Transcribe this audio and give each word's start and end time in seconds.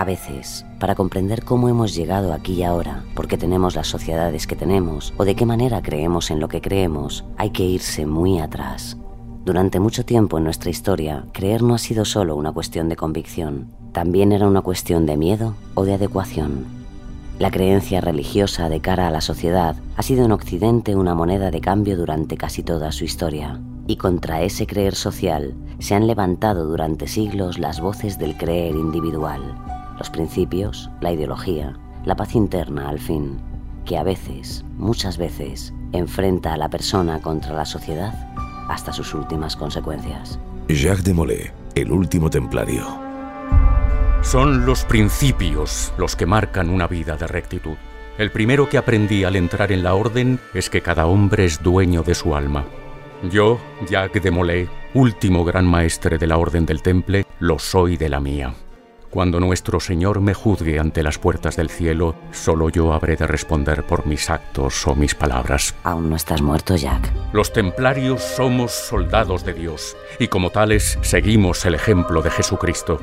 A 0.00 0.04
veces, 0.04 0.64
para 0.78 0.94
comprender 0.94 1.44
cómo 1.44 1.68
hemos 1.68 1.94
llegado 1.94 2.32
aquí 2.32 2.54
y 2.54 2.62
ahora, 2.62 3.04
por 3.14 3.28
qué 3.28 3.36
tenemos 3.36 3.76
las 3.76 3.86
sociedades 3.86 4.46
que 4.46 4.56
tenemos 4.56 5.12
o 5.18 5.26
de 5.26 5.34
qué 5.34 5.44
manera 5.44 5.82
creemos 5.82 6.30
en 6.30 6.40
lo 6.40 6.48
que 6.48 6.62
creemos, 6.62 7.26
hay 7.36 7.50
que 7.50 7.64
irse 7.64 8.06
muy 8.06 8.38
atrás. 8.38 8.96
Durante 9.44 9.78
mucho 9.78 10.06
tiempo 10.06 10.38
en 10.38 10.44
nuestra 10.44 10.70
historia, 10.70 11.26
creer 11.32 11.62
no 11.62 11.74
ha 11.74 11.78
sido 11.78 12.06
solo 12.06 12.34
una 12.34 12.50
cuestión 12.50 12.88
de 12.88 12.96
convicción, 12.96 13.66
también 13.92 14.32
era 14.32 14.48
una 14.48 14.62
cuestión 14.62 15.04
de 15.04 15.18
miedo 15.18 15.54
o 15.74 15.84
de 15.84 15.92
adecuación. 15.92 16.64
La 17.38 17.50
creencia 17.50 18.00
religiosa 18.00 18.70
de 18.70 18.80
cara 18.80 19.06
a 19.06 19.10
la 19.10 19.20
sociedad 19.20 19.76
ha 19.98 20.02
sido 20.02 20.24
en 20.24 20.32
Occidente 20.32 20.96
una 20.96 21.14
moneda 21.14 21.50
de 21.50 21.60
cambio 21.60 21.98
durante 21.98 22.38
casi 22.38 22.62
toda 22.62 22.90
su 22.92 23.04
historia, 23.04 23.60
y 23.86 23.96
contra 23.96 24.40
ese 24.40 24.66
creer 24.66 24.94
social 24.94 25.52
se 25.78 25.94
han 25.94 26.06
levantado 26.06 26.64
durante 26.64 27.06
siglos 27.06 27.58
las 27.58 27.82
voces 27.82 28.18
del 28.18 28.38
creer 28.38 28.76
individual 28.76 29.42
los 30.00 30.08
principios, 30.08 30.90
la 31.02 31.12
ideología, 31.12 31.76
la 32.06 32.16
paz 32.16 32.34
interna 32.34 32.88
al 32.88 32.98
fin, 32.98 33.38
que 33.84 33.98
a 33.98 34.02
veces, 34.02 34.64
muchas 34.78 35.18
veces, 35.18 35.74
enfrenta 35.92 36.54
a 36.54 36.56
la 36.56 36.70
persona 36.70 37.20
contra 37.20 37.52
la 37.52 37.66
sociedad 37.66 38.14
hasta 38.70 38.94
sus 38.94 39.12
últimas 39.12 39.56
consecuencias. 39.56 40.40
Jacques 40.68 41.04
de 41.04 41.12
Molay, 41.12 41.50
el 41.74 41.92
último 41.92 42.30
templario. 42.30 42.86
Son 44.22 44.64
los 44.64 44.86
principios 44.86 45.92
los 45.98 46.16
que 46.16 46.24
marcan 46.24 46.70
una 46.70 46.86
vida 46.86 47.18
de 47.18 47.26
rectitud. 47.26 47.76
El 48.16 48.30
primero 48.30 48.70
que 48.70 48.78
aprendí 48.78 49.24
al 49.24 49.36
entrar 49.36 49.70
en 49.70 49.82
la 49.82 49.92
orden 49.92 50.40
es 50.54 50.70
que 50.70 50.80
cada 50.80 51.04
hombre 51.04 51.44
es 51.44 51.62
dueño 51.62 52.02
de 52.02 52.14
su 52.14 52.34
alma. 52.34 52.64
Yo, 53.30 53.60
Jacques 53.86 54.22
de 54.22 54.30
Molay, 54.30 54.66
último 54.94 55.44
gran 55.44 55.66
maestre 55.66 56.16
de 56.16 56.26
la 56.26 56.38
Orden 56.38 56.64
del 56.64 56.80
Temple, 56.80 57.26
lo 57.38 57.58
soy 57.58 57.98
de 57.98 58.08
la 58.08 58.18
mía. 58.18 58.54
Cuando 59.10 59.40
nuestro 59.40 59.80
Señor 59.80 60.20
me 60.20 60.34
juzgue 60.34 60.78
ante 60.78 61.02
las 61.02 61.18
puertas 61.18 61.56
del 61.56 61.68
cielo, 61.68 62.14
solo 62.30 62.68
yo 62.68 62.92
habré 62.92 63.16
de 63.16 63.26
responder 63.26 63.82
por 63.82 64.06
mis 64.06 64.30
actos 64.30 64.86
o 64.86 64.94
mis 64.94 65.16
palabras. 65.16 65.74
Aún 65.82 66.10
no 66.10 66.14
estás 66.14 66.40
muerto, 66.40 66.76
Jack. 66.76 67.12
Los 67.32 67.52
templarios 67.52 68.22
somos 68.22 68.70
soldados 68.70 69.44
de 69.44 69.54
Dios 69.54 69.96
y 70.20 70.28
como 70.28 70.50
tales 70.50 70.96
seguimos 71.02 71.64
el 71.64 71.74
ejemplo 71.74 72.22
de 72.22 72.30
Jesucristo. 72.30 73.00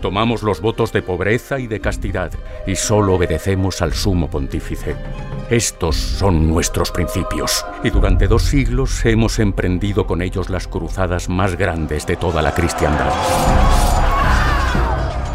Tomamos 0.00 0.42
los 0.42 0.62
votos 0.62 0.92
de 0.94 1.02
pobreza 1.02 1.58
y 1.58 1.66
de 1.66 1.80
castidad 1.80 2.32
y 2.66 2.76
solo 2.76 3.16
obedecemos 3.16 3.82
al 3.82 3.92
sumo 3.92 4.30
pontífice. 4.30 4.96
Estos 5.50 5.96
son 5.96 6.48
nuestros 6.48 6.90
principios 6.90 7.66
y 7.84 7.90
durante 7.90 8.28
dos 8.28 8.44
siglos 8.44 9.04
hemos 9.04 9.38
emprendido 9.38 10.06
con 10.06 10.22
ellos 10.22 10.48
las 10.48 10.66
cruzadas 10.66 11.28
más 11.28 11.56
grandes 11.56 12.06
de 12.06 12.16
toda 12.16 12.40
la 12.40 12.54
cristiandad. 12.54 13.12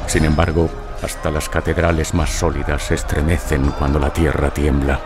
Sin 0.08 0.26
embargo, 0.26 0.70
hasta 1.02 1.32
las 1.32 1.50
catedrales 1.50 2.14
más 2.14 2.30
sólidas 2.30 2.84
se 2.84 2.96
estremecen 2.96 3.72
cuando 3.72 4.00
la 4.00 4.12
tierra 4.12 4.52
tiembla. 4.52 5.00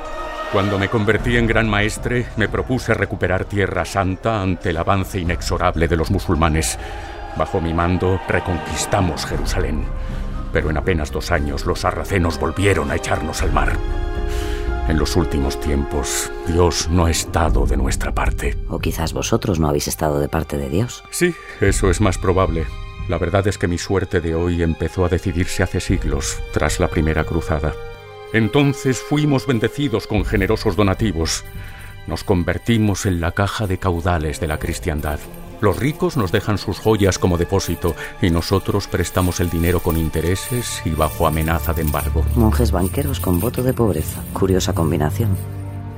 Cuando 0.51 0.79
me 0.79 0.89
convertí 0.89 1.37
en 1.37 1.45
gran 1.45 1.69
maestre, 1.69 2.25
me 2.35 2.49
propuse 2.49 2.93
recuperar 2.95 3.45
Tierra 3.45 3.85
Santa 3.85 4.41
ante 4.41 4.71
el 4.71 4.77
avance 4.77 5.19
inexorable 5.19 5.87
de 5.87 5.95
los 5.95 6.09
musulmanes. 6.09 6.79
Bajo 7.37 7.61
mi 7.61 7.73
mando 7.73 8.19
reconquistamos 8.27 9.25
Jerusalén. 9.27 9.83
Pero 10.51 10.71
en 10.71 10.77
apenas 10.77 11.11
dos 11.11 11.31
años 11.31 11.65
los 11.65 11.81
sarracenos 11.81 12.39
volvieron 12.39 12.89
a 12.89 12.95
echarnos 12.95 13.43
al 13.43 13.51
mar. 13.51 13.73
En 14.87 14.97
los 14.97 15.15
últimos 15.15 15.59
tiempos, 15.59 16.31
Dios 16.47 16.89
no 16.89 17.05
ha 17.05 17.11
estado 17.11 17.67
de 17.67 17.77
nuestra 17.77 18.11
parte. 18.11 18.57
O 18.69 18.79
quizás 18.79 19.13
vosotros 19.13 19.59
no 19.59 19.69
habéis 19.69 19.87
estado 19.87 20.19
de 20.19 20.29
parte 20.29 20.57
de 20.57 20.69
Dios. 20.69 21.03
Sí, 21.11 21.35
eso 21.61 21.91
es 21.91 22.01
más 22.01 22.17
probable. 22.17 22.65
La 23.09 23.17
verdad 23.17 23.47
es 23.47 23.57
que 23.57 23.67
mi 23.67 23.79
suerte 23.79 24.21
de 24.21 24.35
hoy 24.35 24.61
empezó 24.61 25.03
a 25.03 25.09
decidirse 25.09 25.63
hace 25.63 25.79
siglos, 25.79 26.37
tras 26.53 26.79
la 26.79 26.89
primera 26.89 27.23
cruzada. 27.23 27.73
Entonces 28.33 28.99
fuimos 28.99 29.47
bendecidos 29.47 30.05
con 30.05 30.23
generosos 30.23 30.75
donativos. 30.75 31.43
Nos 32.05 32.23
convertimos 32.23 33.07
en 33.07 33.19
la 33.19 33.31
caja 33.31 33.65
de 33.65 33.79
caudales 33.79 34.39
de 34.39 34.47
la 34.47 34.59
cristiandad. 34.59 35.19
Los 35.59 35.77
ricos 35.77 36.17
nos 36.17 36.31
dejan 36.31 36.59
sus 36.59 36.77
joyas 36.77 37.17
como 37.17 37.39
depósito 37.39 37.95
y 38.21 38.29
nosotros 38.29 38.87
prestamos 38.87 39.39
el 39.39 39.49
dinero 39.49 39.79
con 39.79 39.97
intereses 39.97 40.79
y 40.85 40.91
bajo 40.91 41.25
amenaza 41.25 41.73
de 41.73 41.81
embargo. 41.81 42.23
Monjes 42.35 42.71
banqueros 42.71 43.19
con 43.19 43.39
voto 43.39 43.63
de 43.63 43.73
pobreza. 43.73 44.21
Curiosa 44.33 44.73
combinación. 44.73 45.35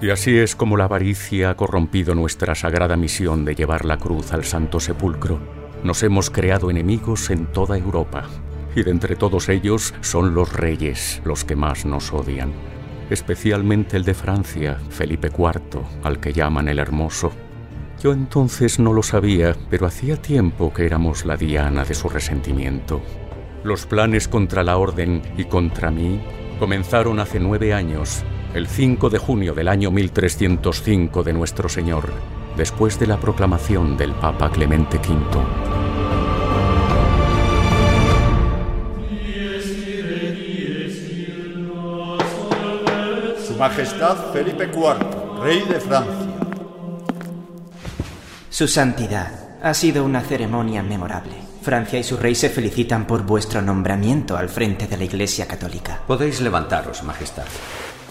Y 0.01 0.11
así 0.11 0.37
es 0.37 0.55
como 0.55 0.77
la 0.77 0.85
avaricia 0.85 1.49
ha 1.49 1.57
corrompido 1.57 2.15
nuestra 2.15 2.55
sagrada 2.55 2.95
misión 2.95 3.43
de 3.43 3.53
llevar 3.53 3.83
la 3.83 3.97
cruz 3.97 4.31
al 4.31 4.45
Santo 4.45 4.79
Sepulcro. 4.79 5.60
Nos 5.83 6.03
hemos 6.03 6.29
creado 6.29 6.69
enemigos 6.69 7.31
en 7.31 7.47
toda 7.47 7.75
Europa, 7.75 8.25
y 8.75 8.83
de 8.83 8.91
entre 8.91 9.15
todos 9.15 9.49
ellos 9.49 9.95
son 10.01 10.35
los 10.35 10.53
reyes 10.53 11.21
los 11.25 11.43
que 11.43 11.55
más 11.55 11.85
nos 11.85 12.13
odian, 12.13 12.53
especialmente 13.09 13.97
el 13.97 14.03
de 14.03 14.13
Francia, 14.13 14.77
Felipe 14.89 15.29
IV, 15.29 15.81
al 16.03 16.19
que 16.19 16.33
llaman 16.33 16.67
el 16.67 16.77
Hermoso. 16.77 17.31
Yo 18.01 18.13
entonces 18.13 18.79
no 18.79 18.93
lo 18.93 19.01
sabía, 19.01 19.55
pero 19.69 19.87
hacía 19.87 20.21
tiempo 20.21 20.71
que 20.71 20.85
éramos 20.85 21.25
la 21.25 21.35
diana 21.35 21.83
de 21.83 21.95
su 21.95 22.09
resentimiento. 22.09 23.01
Los 23.63 23.87
planes 23.87 24.27
contra 24.27 24.63
la 24.63 24.77
Orden 24.77 25.21
y 25.37 25.45
contra 25.45 25.89
mí 25.89 26.21
comenzaron 26.59 27.19
hace 27.19 27.39
nueve 27.39 27.73
años, 27.73 28.23
el 28.53 28.67
5 28.67 29.09
de 29.09 29.17
junio 29.17 29.53
del 29.53 29.67
año 29.67 29.89
1305 29.89 31.23
de 31.23 31.33
nuestro 31.33 31.69
Señor, 31.69 32.11
después 32.61 32.99
de 32.99 33.07
la 33.07 33.19
proclamación 33.19 33.97
del 33.97 34.13
Papa 34.13 34.51
Clemente 34.51 34.97
V. 34.97 35.17
Majestad 43.57 44.31
Felipe 44.31 44.65
IV, 44.65 45.41
Rey 45.41 45.61
de 45.61 45.79
Francia. 45.79 46.27
Su 48.51 48.67
Santidad, 48.67 49.57
ha 49.63 49.73
sido 49.73 50.05
una 50.05 50.21
ceremonia 50.21 50.83
memorable. 50.83 51.33
Francia 51.63 51.97
y 51.97 52.03
su 52.03 52.17
rey 52.17 52.35
se 52.35 52.49
felicitan 52.49 53.07
por 53.07 53.23
vuestro 53.23 53.63
nombramiento 53.63 54.37
al 54.37 54.49
frente 54.49 54.85
de 54.85 54.97
la 54.97 55.05
Iglesia 55.05 55.47
Católica. 55.47 56.03
Podéis 56.05 56.41
levantaros, 56.41 57.01
Majestad. 57.01 57.45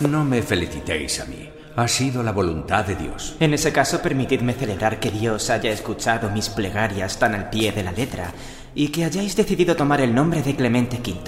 No 0.00 0.24
me 0.24 0.42
felicitéis 0.42 1.20
a 1.20 1.26
mí. 1.26 1.59
Ha 1.80 1.88
sido 1.88 2.22
la 2.22 2.32
voluntad 2.32 2.84
de 2.84 2.94
Dios. 2.94 3.36
En 3.40 3.54
ese 3.54 3.72
caso, 3.72 4.02
permitidme 4.02 4.52
celebrar 4.52 5.00
que 5.00 5.10
Dios 5.10 5.48
haya 5.48 5.70
escuchado 5.70 6.28
mis 6.28 6.50
plegarias 6.50 7.18
tan 7.18 7.34
al 7.34 7.48
pie 7.48 7.72
de 7.72 7.82
la 7.82 7.90
letra 7.90 8.34
y 8.74 8.88
que 8.88 9.06
hayáis 9.06 9.34
decidido 9.34 9.74
tomar 9.74 10.02
el 10.02 10.14
nombre 10.14 10.42
de 10.42 10.54
Clemente 10.54 10.98
V. 10.98 11.20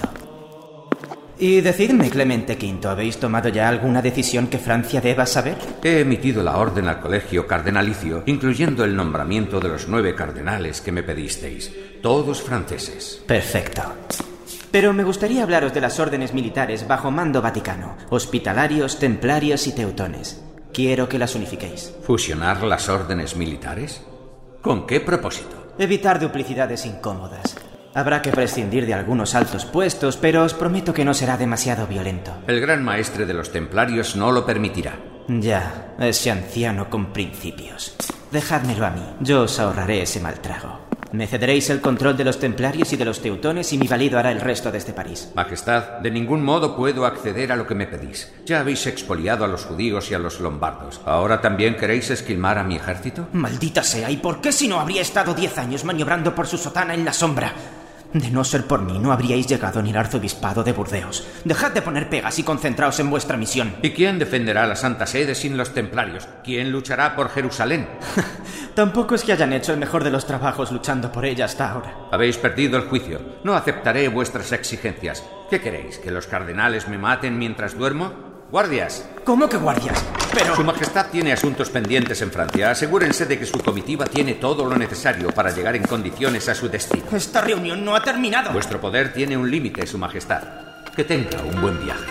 Y 1.39 1.61
decidme, 1.61 2.07
Clemente 2.11 2.53
V, 2.53 2.87
¿habéis 2.87 3.17
tomado 3.17 3.49
ya 3.49 3.67
alguna 3.67 4.03
decisión 4.03 4.45
que 4.45 4.59
Francia 4.59 5.01
deba 5.01 5.25
saber? 5.25 5.57
He 5.81 6.01
emitido 6.01 6.43
la 6.43 6.55
orden 6.55 6.87
al 6.87 6.99
colegio 6.99 7.47
cardenalicio, 7.47 8.21
incluyendo 8.27 8.83
el 8.83 8.95
nombramiento 8.95 9.59
de 9.59 9.69
los 9.69 9.87
nueve 9.87 10.13
cardenales 10.13 10.81
que 10.81 10.91
me 10.91 11.01
pedisteis, 11.01 11.71
todos 12.03 12.43
franceses. 12.43 13.23
Perfecto. 13.25 13.81
Pero 14.69 14.93
me 14.93 15.03
gustaría 15.03 15.41
hablaros 15.41 15.73
de 15.73 15.81
las 15.81 15.99
órdenes 15.99 16.33
militares 16.33 16.87
bajo 16.87 17.11
mando 17.11 17.41
vaticano, 17.41 17.95
hospitalarios, 18.09 18.97
templarios 18.97 19.67
y 19.67 19.73
teutones. 19.73 20.43
Quiero 20.73 21.07
que 21.07 21.19
las 21.19 21.35
unifiquéis. 21.35 21.93
¿Fusionar 22.01 22.63
las 22.63 22.89
órdenes 22.89 23.35
militares? 23.35 24.01
¿Con 24.61 24.87
qué 24.87 24.99
propósito? 24.99 25.75
Evitar 25.77 26.19
duplicidades 26.19 26.87
incómodas. 26.87 27.55
Habrá 27.93 28.23
que 28.23 28.31
prescindir 28.31 28.87
de 28.87 28.95
algunos 28.95 29.35
altos 29.35 29.65
puestos, 29.65 30.17
pero 30.17 30.43
os 30.43 30.55
prometo 30.55 30.91
que 30.91 31.05
no 31.05 31.13
será 31.13 31.37
demasiado 31.37 31.85
violento. 31.85 32.33
El 32.47 32.59
gran 32.59 32.83
maestre 32.83 33.27
de 33.27 33.35
los 33.35 33.51
templarios 33.51 34.15
no 34.15 34.31
lo 34.31 34.47
permitirá. 34.47 34.97
Ya, 35.27 35.93
ese 35.99 36.31
anciano 36.31 36.89
con 36.89 37.13
principios. 37.13 37.95
Dejádmelo 38.31 38.87
a 38.87 38.89
mí, 38.89 39.05
yo 39.19 39.43
os 39.43 39.59
ahorraré 39.59 40.01
ese 40.01 40.19
mal 40.19 40.39
trago. 40.41 40.79
Me 41.13 41.27
cederéis 41.27 41.69
el 41.69 41.79
control 41.79 42.17
de 42.17 42.23
los 42.23 42.39
templarios 42.39 42.91
y 42.91 42.97
de 42.97 43.05
los 43.05 43.21
teutones 43.21 43.71
y 43.71 43.77
mi 43.77 43.85
valido 43.85 44.17
hará 44.17 44.31
el 44.31 44.41
resto 44.41 44.71
desde 44.71 44.93
París. 44.93 45.31
Majestad, 45.35 45.99
de 45.99 46.09
ningún 46.09 46.43
modo 46.43 46.75
puedo 46.75 47.05
acceder 47.05 47.51
a 47.51 47.55
lo 47.55 47.67
que 47.67 47.75
me 47.75 47.85
pedís. 47.85 48.33
Ya 48.47 48.61
habéis 48.61 48.87
expoliado 48.87 49.45
a 49.45 49.47
los 49.47 49.63
judíos 49.63 50.09
y 50.09 50.15
a 50.15 50.19
los 50.19 50.39
lombardos. 50.39 51.01
¿Ahora 51.05 51.39
también 51.39 51.77
queréis 51.77 52.09
esquilmar 52.09 52.57
a 52.57 52.63
mi 52.63 52.77
ejército? 52.77 53.27
Maldita 53.31 53.83
sea, 53.83 54.09
¿y 54.09 54.17
por 54.17 54.41
qué 54.41 54.51
si 54.51 54.67
no 54.67 54.79
habría 54.79 55.03
estado 55.03 55.35
diez 55.35 55.55
años 55.59 55.83
maniobrando 55.83 56.33
por 56.33 56.47
su 56.47 56.57
sotana 56.57 56.95
en 56.95 57.05
la 57.05 57.13
sombra? 57.13 57.53
De 58.13 58.29
no 58.29 58.43
ser 58.43 58.67
por 58.67 58.83
mí, 58.83 58.99
no 58.99 59.11
habríais 59.11 59.47
llegado 59.47 59.81
ni 59.81 59.89
al 59.89 59.97
arzobispado 59.97 60.63
de 60.63 60.71
Burdeos. 60.71 61.25
Dejad 61.43 61.71
de 61.71 61.81
poner 61.81 62.09
pegas 62.09 62.37
y 62.37 62.43
concentraos 62.43 62.99
en 62.99 63.09
vuestra 63.09 63.37
misión. 63.37 63.75
¿Y 63.81 63.89
quién 63.89 64.19
defenderá 64.19 64.67
la 64.67 64.75
Santa 64.75 65.07
Sede 65.07 65.33
sin 65.33 65.57
los 65.57 65.73
templarios? 65.73 66.27
¿Quién 66.43 66.71
luchará 66.71 67.15
por 67.15 67.29
Jerusalén? 67.29 67.87
Tampoco 68.75 69.15
es 69.15 69.23
que 69.23 69.33
hayan 69.33 69.53
hecho 69.53 69.73
el 69.73 69.79
mejor 69.79 70.03
de 70.03 70.11
los 70.11 70.27
trabajos 70.27 70.71
luchando 70.71 71.11
por 71.11 71.25
ella 71.25 71.45
hasta 71.45 71.71
ahora. 71.71 71.95
Habéis 72.11 72.37
perdido 72.37 72.77
el 72.77 72.87
juicio. 72.87 73.19
No 73.43 73.55
aceptaré 73.55 74.07
vuestras 74.09 74.51
exigencias. 74.51 75.23
¿Qué 75.49 75.59
queréis? 75.59 75.97
¿Que 75.97 76.11
los 76.11 76.27
cardenales 76.27 76.87
me 76.87 76.99
maten 76.99 77.39
mientras 77.39 77.75
duermo? 77.75 78.13
¡Guardias! 78.51 79.09
¿Cómo 79.25 79.49
que 79.49 79.57
guardias? 79.57 80.05
Pero... 80.33 80.55
Su 80.55 80.63
Majestad 80.63 81.07
tiene 81.11 81.33
asuntos 81.33 81.69
pendientes 81.69 82.21
en 82.21 82.31
Francia. 82.31 82.71
Asegúrense 82.71 83.25
de 83.25 83.37
que 83.37 83.45
su 83.45 83.59
comitiva 83.59 84.05
tiene 84.05 84.33
todo 84.33 84.65
lo 84.65 84.75
necesario 84.75 85.29
para 85.29 85.51
llegar 85.51 85.75
en 85.75 85.83
condiciones 85.83 86.49
a 86.49 86.55
su 86.55 86.69
destino. 86.69 87.05
Esta 87.13 87.41
reunión 87.41 87.83
no 87.83 87.95
ha 87.95 88.03
terminado. 88.03 88.51
Vuestro 88.51 88.79
poder 88.79 89.13
tiene 89.13 89.37
un 89.37 89.49
límite, 89.49 89.85
Su 89.85 89.97
Majestad. 89.97 90.43
Que 90.95 91.03
tenga 91.03 91.41
un 91.41 91.61
buen 91.61 91.83
viaje. 91.83 92.05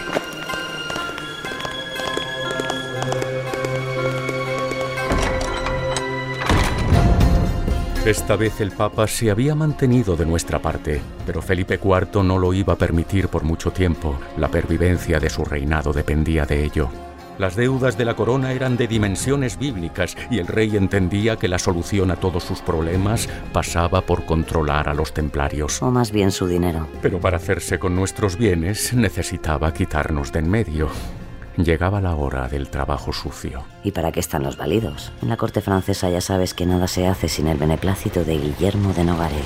Esta 8.05 8.35
vez 8.35 8.61
el 8.61 8.73
Papa 8.73 9.07
se 9.07 9.31
había 9.31 9.55
mantenido 9.55 10.17
de 10.17 10.27
nuestra 10.27 10.59
parte, 10.59 11.01
pero 11.25 11.41
Felipe 11.41 11.79
IV 11.81 12.25
no 12.25 12.37
lo 12.37 12.53
iba 12.53 12.73
a 12.73 12.77
permitir 12.77 13.29
por 13.29 13.45
mucho 13.45 13.71
tiempo. 13.71 14.19
La 14.37 14.49
pervivencia 14.49 15.21
de 15.21 15.31
su 15.31 15.45
reinado 15.45 15.93
dependía 15.93 16.45
de 16.45 16.65
ello. 16.65 17.12
Las 17.43 17.57
deudas 17.57 17.99
de 17.99 18.05
la 18.05 18.15
corona 18.15 18.53
eran 18.53 18.77
de 18.77 18.87
dimensiones 18.87 19.59
bíblicas 19.59 20.17
y 20.31 20.39
el 20.39 20.47
rey 20.47 20.77
entendía 20.77 21.35
que 21.35 21.49
la 21.49 21.59
solución 21.59 22.13
a 22.13 22.15
todos 22.15 22.45
sus 22.45 22.61
problemas 22.61 23.29
pasaba 23.53 24.03
por 24.03 24.27
controlar 24.27 24.89
a 24.89 24.95
los 24.95 25.13
templarios. 25.13 25.83
O 25.83 25.91
más 25.91 26.13
bien 26.13 26.31
su 26.31 26.47
dinero. 26.47 26.87
Pero 27.03 27.19
para 27.19 27.39
hacerse 27.39 27.81
con 27.81 27.97
nuestros 27.97 28.37
bienes 28.37 28.95
necesitaba 28.95 29.75
quitarnos 29.75 30.31
de 30.31 30.39
en 30.39 30.51
medio. 30.51 30.89
Llegaba 31.57 32.01
la 32.01 32.15
hora 32.15 32.47
del 32.47 32.69
trabajo 32.69 33.13
sucio. 33.13 33.65
¿Y 33.83 33.91
para 33.91 34.13
qué 34.13 34.21
están 34.21 34.45
los 34.45 34.57
válidos? 34.57 35.11
En 35.21 35.29
la 35.29 35.37
corte 35.37 35.61
francesa 35.63 36.09
ya 36.11 36.21
sabes 36.21 36.55
que 36.55 36.65
nada 36.65 36.87
se 36.87 37.09
hace 37.09 37.29
sin 37.29 37.49
el 37.49 37.59
beneplácito 37.59 38.23
de 38.23 38.39
Guillermo 38.39 38.93
de 38.93 39.03
Nogaret. 39.03 39.43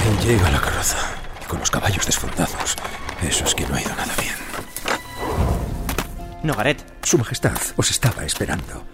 Ahí 0.00 0.26
llega 0.26 0.50
la 0.50 0.60
carroza, 0.60 0.98
y 1.40 1.44
con 1.44 1.60
los 1.60 1.70
caballos 1.70 2.04
desfondados. 2.04 2.74
Eso 3.22 3.44
es 3.44 3.54
que 3.54 3.64
no 3.64 3.76
ha 3.76 3.80
ido 3.80 3.90
nada 3.90 4.12
bien. 4.20 4.51
Nogaret. 6.44 6.84
Su 7.02 7.18
Majestad 7.18 7.58
os 7.76 7.90
estaba 7.90 8.24
esperando. 8.24 8.84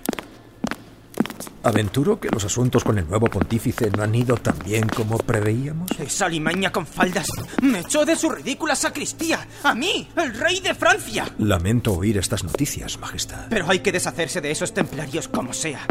Aventuro 1.62 2.20
que 2.20 2.30
los 2.30 2.44
asuntos 2.44 2.84
con 2.84 2.98
el 2.98 3.08
nuevo 3.08 3.26
pontífice 3.26 3.90
no 3.90 4.02
han 4.02 4.14
ido 4.14 4.36
tan 4.36 4.58
bien 4.64 4.88
como 4.88 5.18
preveíamos. 5.18 5.90
Esa 5.98 6.28
limaña 6.28 6.70
con 6.70 6.86
faldas 6.86 7.26
me 7.60 7.80
echó 7.80 8.04
de 8.04 8.16
su 8.16 8.30
ridícula 8.30 8.76
sacristía. 8.76 9.46
A 9.64 9.74
mí, 9.74 10.08
el 10.16 10.34
rey 10.34 10.60
de 10.60 10.74
Francia. 10.74 11.26
Lamento 11.38 11.92
oír 11.92 12.16
estas 12.16 12.44
noticias, 12.44 12.98
Majestad. 12.98 13.48
Pero 13.50 13.68
hay 13.68 13.80
que 13.80 13.92
deshacerse 13.92 14.40
de 14.40 14.50
esos 14.50 14.72
templarios 14.72 15.28
como 15.28 15.52
sea. 15.52 15.84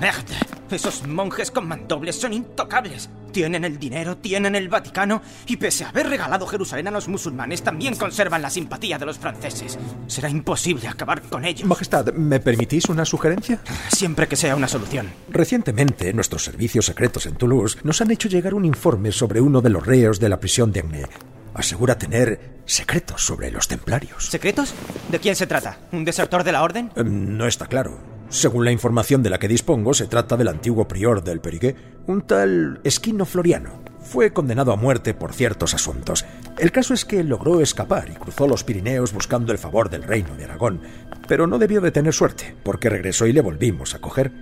Merde. 0.00 0.34
Esos 0.70 1.06
monjes 1.06 1.50
con 1.50 1.68
mandobles 1.68 2.18
son 2.18 2.32
intocables. 2.32 3.10
Tienen 3.30 3.64
el 3.64 3.78
dinero, 3.78 4.16
tienen 4.16 4.54
el 4.54 4.68
Vaticano 4.68 5.22
y 5.46 5.56
pese 5.56 5.84
a 5.84 5.88
haber 5.90 6.08
regalado 6.08 6.46
Jerusalén 6.46 6.88
a 6.88 6.90
los 6.90 7.08
musulmanes, 7.08 7.62
también 7.62 7.94
conservan 7.96 8.42
la 8.42 8.50
simpatía 8.50 8.98
de 8.98 9.06
los 9.06 9.18
franceses. 9.18 9.78
Será 10.06 10.28
imposible 10.28 10.88
acabar 10.88 11.22
con 11.22 11.44
ellos. 11.44 11.66
Majestad, 11.66 12.12
¿me 12.14 12.40
permitís 12.40 12.86
una 12.86 13.04
sugerencia? 13.04 13.60
Siempre 13.88 14.26
que 14.28 14.36
sea 14.36 14.56
una 14.56 14.68
solución. 14.68 15.10
Recientemente, 15.28 16.12
nuestros 16.12 16.44
servicios 16.44 16.86
secretos 16.86 17.26
en 17.26 17.36
Toulouse 17.36 17.78
nos 17.84 18.00
han 18.00 18.10
hecho 18.10 18.28
llegar 18.28 18.54
un 18.54 18.64
informe 18.64 19.12
sobre 19.12 19.40
uno 19.40 19.60
de 19.60 19.70
los 19.70 19.86
reos 19.86 20.20
de 20.20 20.28
la 20.28 20.40
prisión 20.40 20.72
de 20.72 20.80
Agné. 20.80 21.06
Asegura 21.54 21.98
tener 21.98 22.60
secretos 22.64 23.22
sobre 23.22 23.50
los 23.50 23.68
templarios. 23.68 24.26
¿Secretos? 24.26 24.74
¿De 25.10 25.18
quién 25.18 25.36
se 25.36 25.46
trata? 25.46 25.78
¿Un 25.92 26.04
desertor 26.04 26.44
de 26.44 26.52
la 26.52 26.62
orden? 26.62 26.90
Eh, 26.96 27.04
No 27.04 27.46
está 27.46 27.66
claro. 27.66 27.98
Según 28.32 28.64
la 28.64 28.72
información 28.72 29.22
de 29.22 29.28
la 29.28 29.38
que 29.38 29.46
dispongo, 29.46 29.92
se 29.92 30.06
trata 30.06 30.38
del 30.38 30.48
antiguo 30.48 30.88
prior 30.88 31.22
del 31.22 31.40
Periqué, 31.40 31.76
un 32.06 32.22
tal 32.22 32.80
Esquino 32.82 33.26
Floriano. 33.26 33.82
Fue 34.00 34.32
condenado 34.32 34.72
a 34.72 34.76
muerte 34.76 35.12
por 35.12 35.34
ciertos 35.34 35.74
asuntos. 35.74 36.24
El 36.58 36.72
caso 36.72 36.94
es 36.94 37.04
que 37.04 37.22
logró 37.24 37.60
escapar 37.60 38.08
y 38.08 38.14
cruzó 38.14 38.48
los 38.48 38.64
Pirineos 38.64 39.12
buscando 39.12 39.52
el 39.52 39.58
favor 39.58 39.90
del 39.90 40.04
reino 40.04 40.34
de 40.34 40.44
Aragón, 40.44 40.80
pero 41.28 41.46
no 41.46 41.58
debió 41.58 41.82
de 41.82 41.90
tener 41.90 42.14
suerte, 42.14 42.56
porque 42.62 42.88
regresó 42.88 43.26
y 43.26 43.34
le 43.34 43.42
volvimos 43.42 43.94
a 43.94 44.00
coger. 44.00 44.32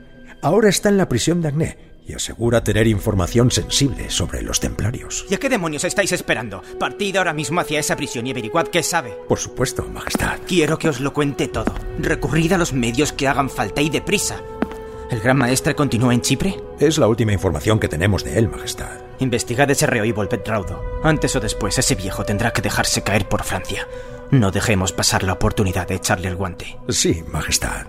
Ahora 0.40 0.68
está 0.68 0.88
en 0.88 0.96
la 0.96 1.08
prisión 1.08 1.42
de 1.42 1.48
Agné 1.48 1.89
y 2.06 2.14
asegura 2.14 2.64
tener 2.64 2.86
información 2.86 3.50
sensible 3.50 4.10
sobre 4.10 4.42
los 4.42 4.60
templarios. 4.60 5.26
¿Y 5.30 5.34
a 5.34 5.38
qué 5.38 5.48
demonios 5.48 5.84
estáis 5.84 6.12
esperando? 6.12 6.62
Partid 6.78 7.16
ahora 7.16 7.32
mismo 7.32 7.60
hacia 7.60 7.78
esa 7.78 7.96
prisión 7.96 8.26
y 8.26 8.30
averiguad 8.30 8.68
qué 8.68 8.82
sabe. 8.82 9.16
Por 9.28 9.38
supuesto, 9.38 9.84
Majestad. 9.84 10.38
Quiero 10.46 10.78
que 10.78 10.88
os 10.88 11.00
lo 11.00 11.12
cuente 11.12 11.48
todo. 11.48 11.74
Recurrid 11.98 12.52
a 12.52 12.58
los 12.58 12.72
medios 12.72 13.12
que 13.12 13.28
hagan 13.28 13.50
falta 13.50 13.80
y 13.82 13.90
deprisa. 13.90 14.42
¿El 15.10 15.20
gran 15.20 15.38
maestre 15.38 15.74
continúa 15.74 16.14
en 16.14 16.20
Chipre? 16.20 16.56
Es 16.78 16.96
la 16.96 17.08
última 17.08 17.32
información 17.32 17.80
que 17.80 17.88
tenemos 17.88 18.22
de 18.22 18.38
él, 18.38 18.48
Majestad. 18.48 19.00
Investigad 19.18 19.70
ese 19.70 19.86
reo 19.86 20.04
y 20.04 20.12
volved 20.12 20.40
raudo. 20.46 20.82
Antes 21.02 21.34
o 21.34 21.40
después 21.40 21.76
ese 21.78 21.96
viejo 21.96 22.24
tendrá 22.24 22.52
que 22.52 22.62
dejarse 22.62 23.02
caer 23.02 23.28
por 23.28 23.42
Francia. 23.42 23.88
No 24.30 24.52
dejemos 24.52 24.92
pasar 24.92 25.24
la 25.24 25.32
oportunidad 25.32 25.88
de 25.88 25.96
echarle 25.96 26.28
el 26.28 26.36
guante. 26.36 26.78
Sí, 26.88 27.24
Majestad. 27.26 27.86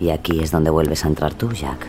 Y 0.00 0.08
aquí 0.10 0.40
es 0.40 0.50
donde 0.50 0.70
vuelves 0.70 1.04
a 1.04 1.08
entrar 1.08 1.34
tú, 1.34 1.52
Jack. 1.52 1.86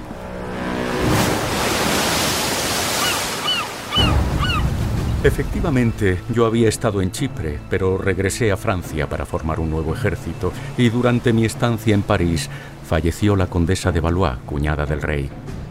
Efectivamente, 5.24 6.20
yo 6.34 6.46
había 6.46 6.68
estado 6.68 7.02
en 7.02 7.12
Chipre, 7.12 7.60
pero 7.70 7.98
regresé 7.98 8.52
a 8.52 8.58
Francia 8.58 9.08
para 9.08 9.26
formar 9.26 9.60
un 9.60 9.70
nuevo 9.70 9.94
ejército 9.94 10.52
y 10.78 10.90
durante 10.90 11.32
mi 11.32 11.46
estancia 11.46 11.94
en 11.94 12.02
París 12.02 12.50
falleció 12.86 13.36
la 13.36 13.46
condesa 13.46 13.92
de 13.92 14.00
Valois, 14.00 14.40
cuñada 14.48 14.86
del 14.86 15.02
rey. 15.02 15.30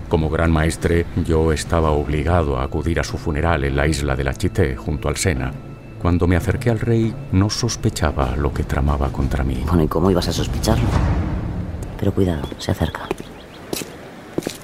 Como 0.08 0.31
gran 0.31 0.52
maestre, 0.52 1.04
yo 1.26 1.52
estaba 1.52 1.90
obligado 1.90 2.58
a 2.58 2.62
acudir 2.62 3.00
a 3.00 3.04
su 3.04 3.19
funeral 3.19 3.64
en 3.64 3.76
la 3.76 3.86
isla 3.86 4.14
de 4.16 4.25
la 4.25 4.34
Chité, 4.34 4.76
junto 4.76 5.08
al 5.08 5.16
Sena. 5.16 5.52
Cuando 6.00 6.26
me 6.26 6.36
acerqué 6.36 6.70
al 6.70 6.81
rey, 6.81 7.14
no 7.32 7.50
sospechaba 7.50 8.36
lo 8.36 8.55
que 8.55 8.62
tramaba 8.62 9.08
contra 9.10 9.44
mí. 9.44 9.62
Bueno, 9.67 9.82
¿y 9.82 9.88
cómo 9.88 10.10
ibas 10.10 10.29
a 10.29 10.32
sospecharlo? 10.32 10.88
Pero 12.00 12.12
cuidado, 12.14 12.48
se 12.58 12.70
acerca. 12.72 13.06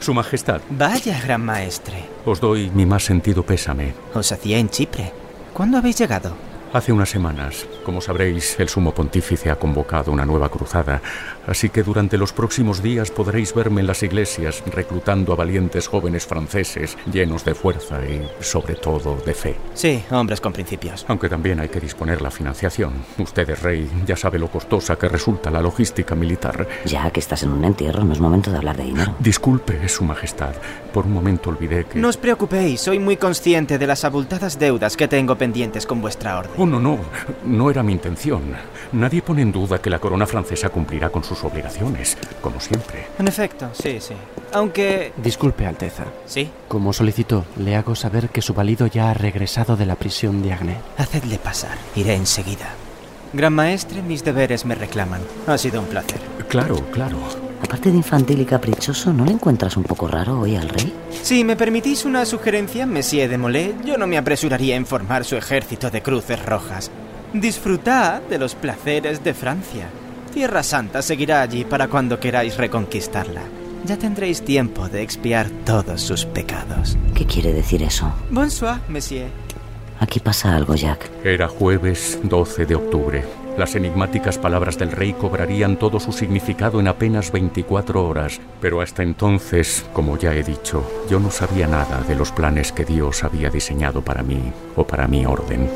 Su 0.00 0.14
Majestad, 0.14 0.60
Vaya, 0.70 1.20
gran 1.22 1.44
maestre. 1.44 2.04
os 2.24 2.40
doy 2.40 2.70
mi 2.70 2.86
más 2.86 3.04
sentido 3.04 3.44
pésame. 3.44 3.92
Os 4.14 4.32
hacía 4.32 4.58
en 4.58 4.70
Chipre. 4.70 5.12
¿Cuándo 5.52 5.78
habéis 5.78 5.98
llegado? 5.98 6.34
Hace 6.72 6.92
unas 6.92 7.10
semanas, 7.10 7.66
como 7.86 8.00
sabréis, 8.00 8.58
el 8.58 8.68
sumo 8.68 8.92
pontífice 8.92 9.48
ha 9.48 9.60
convocado 9.60 10.10
una 10.10 10.26
nueva 10.26 10.48
cruzada, 10.48 11.00
así 11.46 11.68
que 11.68 11.84
durante 11.84 12.18
los 12.18 12.32
próximos 12.32 12.82
días 12.82 13.12
podréis 13.12 13.54
verme 13.54 13.80
en 13.80 13.86
las 13.86 14.02
iglesias 14.02 14.64
reclutando 14.66 15.32
a 15.32 15.36
valientes 15.36 15.86
jóvenes 15.86 16.26
franceses 16.26 16.98
llenos 17.12 17.44
de 17.44 17.54
fuerza 17.54 18.04
y, 18.04 18.28
sobre 18.40 18.74
todo, 18.74 19.16
de 19.24 19.34
fe. 19.34 19.54
Sí, 19.74 20.02
hombres 20.10 20.40
con 20.40 20.52
principios. 20.52 21.04
Aunque 21.06 21.28
también 21.28 21.60
hay 21.60 21.68
que 21.68 21.78
disponer 21.78 22.22
la 22.22 22.32
financiación. 22.32 22.92
Usted 23.18 23.48
es 23.50 23.62
rey, 23.62 23.88
ya 24.04 24.16
sabe 24.16 24.40
lo 24.40 24.48
costosa 24.48 24.96
que 24.96 25.08
resulta 25.08 25.52
la 25.52 25.62
logística 25.62 26.16
militar. 26.16 26.66
Ya 26.86 27.08
que 27.12 27.20
estás 27.20 27.44
en 27.44 27.52
un 27.52 27.64
entierro, 27.64 28.02
no 28.02 28.14
es 28.14 28.18
momento 28.18 28.50
de 28.50 28.56
hablar 28.56 28.76
de 28.76 28.82
dinero. 28.82 29.14
Disculpe, 29.20 29.88
Su 29.88 30.02
Majestad, 30.02 30.54
por 30.92 31.06
un 31.06 31.12
momento 31.12 31.50
olvidé 31.50 31.84
que... 31.84 32.00
No 32.00 32.08
os 32.08 32.16
preocupéis, 32.16 32.80
soy 32.80 32.98
muy 32.98 33.16
consciente 33.16 33.78
de 33.78 33.86
las 33.86 34.04
abultadas 34.04 34.58
deudas 34.58 34.96
que 34.96 35.06
tengo 35.06 35.38
pendientes 35.38 35.86
con 35.86 36.00
vuestra 36.00 36.36
orden. 36.36 36.50
Oh, 36.56 36.66
no, 36.66 36.80
no, 36.80 36.98
no 37.44 37.75
era 37.76 37.82
mi 37.82 37.92
intención. 37.92 38.42
Nadie 38.92 39.20
pone 39.20 39.42
en 39.42 39.52
duda 39.52 39.78
que 39.82 39.90
la 39.90 39.98
corona 39.98 40.26
francesa 40.26 40.70
cumplirá 40.70 41.10
con 41.10 41.22
sus 41.22 41.44
obligaciones, 41.44 42.16
como 42.40 42.58
siempre. 42.58 43.06
En 43.18 43.28
efecto, 43.28 43.68
sí, 43.74 43.98
sí. 44.00 44.14
Aunque... 44.52 45.12
Disculpe, 45.18 45.66
Alteza. 45.66 46.04
Sí, 46.24 46.50
Como 46.68 46.92
solicitó, 46.94 47.44
le 47.58 47.76
hago 47.76 47.94
saber 47.94 48.30
que 48.30 48.40
su 48.40 48.54
valido 48.54 48.86
ya 48.86 49.10
ha 49.10 49.14
regresado 49.14 49.76
de 49.76 49.84
la 49.84 49.96
prisión 49.96 50.42
de 50.42 50.52
Agné. 50.54 50.76
hacedle 50.96 51.38
pasar. 51.38 51.76
Iré 51.94 52.14
enseguida. 52.14 52.66
Gran 53.34 53.52
maestre, 53.52 54.00
mis 54.00 54.24
deberes 54.24 54.64
me 54.64 54.74
reclaman. 54.74 55.20
Ha 55.46 55.58
sido 55.58 55.80
un 55.80 55.86
placer. 55.86 56.20
Claro, 56.48 56.76
claro. 56.92 57.18
Aparte 57.62 57.90
de 57.90 57.96
infantil 57.98 58.40
y 58.40 58.44
caprichoso, 58.46 59.12
¿no 59.12 59.24
le 59.26 59.32
encuentras 59.32 59.76
un 59.76 59.82
poco 59.82 60.08
raro 60.08 60.40
hoy 60.40 60.56
al 60.56 60.68
rey? 60.68 60.94
Si 61.22 61.44
me 61.44 61.56
permitís 61.56 62.04
una 62.06 62.24
sugerencia, 62.24 62.86
Monsieur 62.86 63.28
de 63.28 63.36
Molay, 63.36 63.74
yo 63.84 63.98
no 63.98 64.06
me 64.06 64.16
apresuraría 64.16 64.76
en 64.76 64.86
formar 64.86 65.24
su 65.24 65.36
ejército 65.36 65.90
de 65.90 66.00
cruces 66.02 66.42
rojas. 66.44 66.90
Disfrutad 67.40 68.22
de 68.22 68.38
los 68.38 68.54
placeres 68.54 69.22
de 69.22 69.34
Francia. 69.34 69.88
Tierra 70.32 70.62
Santa 70.62 71.02
seguirá 71.02 71.42
allí 71.42 71.66
para 71.66 71.86
cuando 71.86 72.18
queráis 72.18 72.56
reconquistarla. 72.56 73.42
ya 73.84 73.98
tendréis 73.98 74.42
tiempo 74.42 74.88
de 74.88 75.02
expiar 75.02 75.50
todos 75.66 76.00
sus 76.00 76.24
pecados. 76.24 76.96
¿Qué 77.14 77.26
quiere 77.26 77.52
decir 77.52 77.82
eso? 77.82 78.10
Bonsoir, 78.30 78.80
monsieur. 78.88 79.28
Aquí 80.00 80.18
pasa 80.18 80.56
algo, 80.56 80.74
Jack. 80.74 81.10
Era 81.24 81.46
jueves 81.46 82.18
12 82.22 82.64
de 82.64 82.74
octubre. 82.74 83.24
Las 83.58 83.74
enigmáticas 83.74 84.38
palabras 84.38 84.78
del 84.78 84.92
rey 84.92 85.12
cobrarían 85.12 85.78
todo 85.78 86.00
su 86.00 86.12
significado 86.12 86.80
en 86.80 86.88
apenas 86.88 87.30
24 87.30 88.02
horas, 88.02 88.40
pero 88.62 88.80
hasta 88.80 89.02
entonces, 89.02 89.84
como 89.92 90.18
ya 90.18 90.34
he 90.34 90.42
dicho, 90.42 90.82
yo 91.10 91.20
no 91.20 91.30
sabía 91.30 91.66
nada 91.66 92.00
de 92.00 92.14
los 92.14 92.32
planes 92.32 92.72
que 92.72 92.86
Dios 92.86 93.24
había 93.24 93.50
diseñado 93.50 94.00
para 94.02 94.22
mí 94.22 94.40
o 94.74 94.86
para 94.86 95.06
mi 95.06 95.26
orden. 95.26 95.68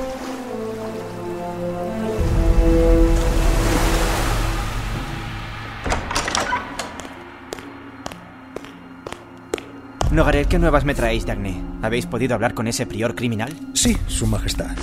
Nogaret, 10.12 10.48
¿qué 10.48 10.58
nuevas 10.58 10.84
me 10.84 10.94
traéis 10.94 11.24
de 11.24 11.32
Agné? 11.32 11.62
¿Habéis 11.82 12.06
podido 12.06 12.34
hablar 12.34 12.52
con 12.52 12.66
ese 12.66 12.84
prior 12.84 13.14
criminal? 13.14 13.52
Sí, 13.74 13.96
Su 14.08 14.26
Majestad. 14.26 14.76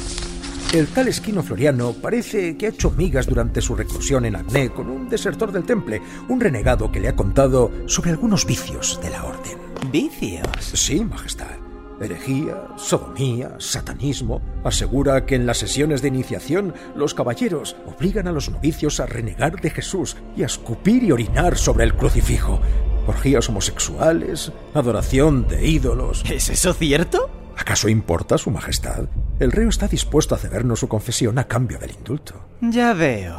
El 0.74 0.88
tal 0.88 1.10
esquino 1.10 1.44
floriano 1.44 1.94
parece 1.94 2.56
que 2.56 2.66
ha 2.66 2.70
hecho 2.70 2.92
migas 2.92 3.28
durante 3.28 3.62
su 3.62 3.76
reclusión 3.76 4.24
en 4.24 4.38
Agné 4.38 4.70
con 4.70 4.90
un 4.90 5.10
desertor 5.10 5.52
del 5.52 5.66
temple, 5.66 6.02
un 6.30 6.40
renegado 6.40 6.92
que 6.92 7.02
le 7.02 7.10
ha 7.10 7.16
contado 7.16 7.72
sobre 7.88 8.12
algunos 8.12 8.46
vicios 8.46 9.02
de 9.04 9.10
la 9.10 9.26
orden. 9.26 9.58
¿Vicios? 9.92 10.48
Sí, 10.62 11.04
Majestad. 11.04 11.58
Herejía, 12.00 12.68
sodomía, 12.78 13.56
satanismo. 13.58 14.42
Asegura 14.64 15.26
que 15.26 15.36
en 15.36 15.46
las 15.46 15.58
sesiones 15.58 16.02
de 16.02 16.08
iniciación 16.10 16.74
los 16.96 17.14
caballeros 17.14 17.76
obligan 17.86 18.28
a 18.28 18.32
los 18.32 18.50
novicios 18.50 19.02
a 19.02 19.08
renegar 19.08 19.60
de 19.60 19.72
Jesús 19.72 20.16
y 20.38 20.44
a 20.44 20.46
escupir 20.46 21.04
y 21.04 21.12
orinar 21.12 21.58
sobre 21.58 21.84
el 21.84 21.96
crucifijo. 21.96 22.62
Orgías 23.08 23.48
homosexuales, 23.50 24.52
adoración 24.74 25.48
de 25.48 25.66
ídolos. 25.66 26.24
¿Es 26.30 26.50
eso 26.50 26.74
cierto? 26.74 27.30
¿Acaso 27.58 27.90
importa, 27.90 28.38
Su 28.38 28.52
Majestad? 28.52 29.06
El 29.40 29.52
reo 29.52 29.70
está 29.70 29.88
dispuesto 29.88 30.36
a 30.36 30.38
cedernos 30.38 30.80
su 30.80 30.88
confesión 30.88 31.40
a 31.40 31.46
cambio 31.46 31.80
del 31.80 31.92
indulto. 31.92 32.36
Ya 32.62 32.94
veo. 32.94 33.38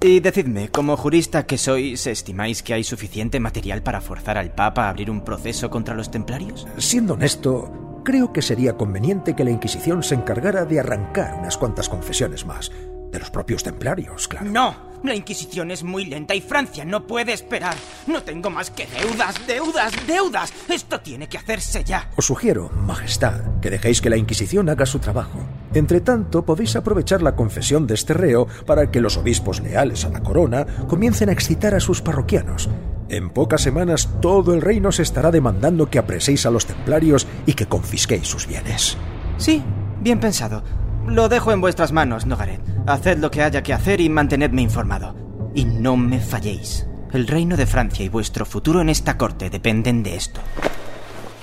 Y 0.00 0.20
decidme, 0.20 0.68
como 0.68 0.96
jurista 0.96 1.44
que 1.44 1.58
sois, 1.58 2.06
¿estimáis 2.06 2.62
que 2.62 2.72
hay 2.72 2.84
suficiente 2.84 3.40
material 3.40 3.82
para 3.82 4.00
forzar 4.00 4.38
al 4.38 4.54
Papa 4.54 4.84
a 4.86 4.90
abrir 4.90 5.10
un 5.10 5.24
proceso 5.24 5.70
contra 5.70 5.94
los 5.94 6.10
templarios? 6.10 6.66
Siendo 6.78 7.14
honesto, 7.14 8.00
creo 8.04 8.32
que 8.32 8.42
sería 8.42 8.76
conveniente 8.76 9.34
que 9.34 9.44
la 9.44 9.50
Inquisición 9.50 10.02
se 10.02 10.14
encargara 10.14 10.64
de 10.64 10.80
arrancar 10.80 11.34
unas 11.34 11.56
cuantas 11.56 11.88
confesiones 11.88 12.46
más. 12.46 12.70
De 13.10 13.18
los 13.18 13.30
propios 13.30 13.62
templarios, 13.62 14.28
claro. 14.28 14.50
No, 14.50 14.87
la 15.02 15.14
Inquisición 15.14 15.70
es 15.70 15.84
muy 15.84 16.04
lenta 16.04 16.34
y 16.34 16.40
Francia 16.40 16.84
no 16.84 17.06
puede 17.06 17.32
esperar. 17.32 17.74
No 18.06 18.22
tengo 18.22 18.50
más 18.50 18.70
que 18.70 18.86
deudas, 18.86 19.34
deudas, 19.46 19.92
deudas. 20.06 20.52
Esto 20.68 21.00
tiene 21.00 21.28
que 21.28 21.38
hacerse 21.38 21.84
ya. 21.84 22.10
Os 22.16 22.26
sugiero, 22.26 22.70
Majestad, 22.70 23.60
que 23.60 23.70
dejéis 23.70 24.00
que 24.00 24.10
la 24.10 24.16
Inquisición 24.16 24.68
haga 24.68 24.86
su 24.86 24.98
trabajo. 24.98 25.40
Entre 25.74 26.00
tanto, 26.00 26.44
podéis 26.44 26.76
aprovechar 26.76 27.22
la 27.22 27.36
confesión 27.36 27.86
de 27.86 27.94
este 27.94 28.14
reo 28.14 28.46
para 28.66 28.90
que 28.90 29.00
los 29.00 29.16
obispos 29.16 29.60
leales 29.60 30.04
a 30.04 30.08
la 30.08 30.22
corona 30.22 30.66
comiencen 30.88 31.28
a 31.28 31.32
excitar 31.32 31.74
a 31.74 31.80
sus 31.80 32.02
parroquianos. 32.02 32.68
En 33.08 33.30
pocas 33.30 33.62
semanas 33.62 34.08
todo 34.20 34.52
el 34.52 34.60
reino 34.60 34.92
se 34.92 35.02
estará 35.02 35.30
demandando 35.30 35.88
que 35.88 35.98
apreséis 35.98 36.44
a 36.44 36.50
los 36.50 36.66
templarios 36.66 37.26
y 37.46 37.54
que 37.54 37.66
confisquéis 37.66 38.26
sus 38.26 38.46
bienes. 38.46 38.96
Sí, 39.38 39.62
bien 40.00 40.20
pensado. 40.20 40.62
Lo 41.08 41.28
dejo 41.28 41.52
en 41.52 41.60
vuestras 41.60 41.90
manos, 41.90 42.26
Nogaret. 42.26 42.60
Haced 42.86 43.18
lo 43.18 43.30
que 43.30 43.42
haya 43.42 43.62
que 43.62 43.72
hacer 43.72 44.00
y 44.00 44.08
mantenedme 44.08 44.62
informado. 44.62 45.14
Y 45.54 45.64
no 45.64 45.96
me 45.96 46.20
falléis. 46.20 46.86
El 47.12 47.26
reino 47.26 47.56
de 47.56 47.66
Francia 47.66 48.04
y 48.04 48.10
vuestro 48.10 48.44
futuro 48.44 48.82
en 48.82 48.90
esta 48.90 49.16
corte 49.16 49.48
dependen 49.48 50.02
de 50.02 50.16
esto. 50.16 50.40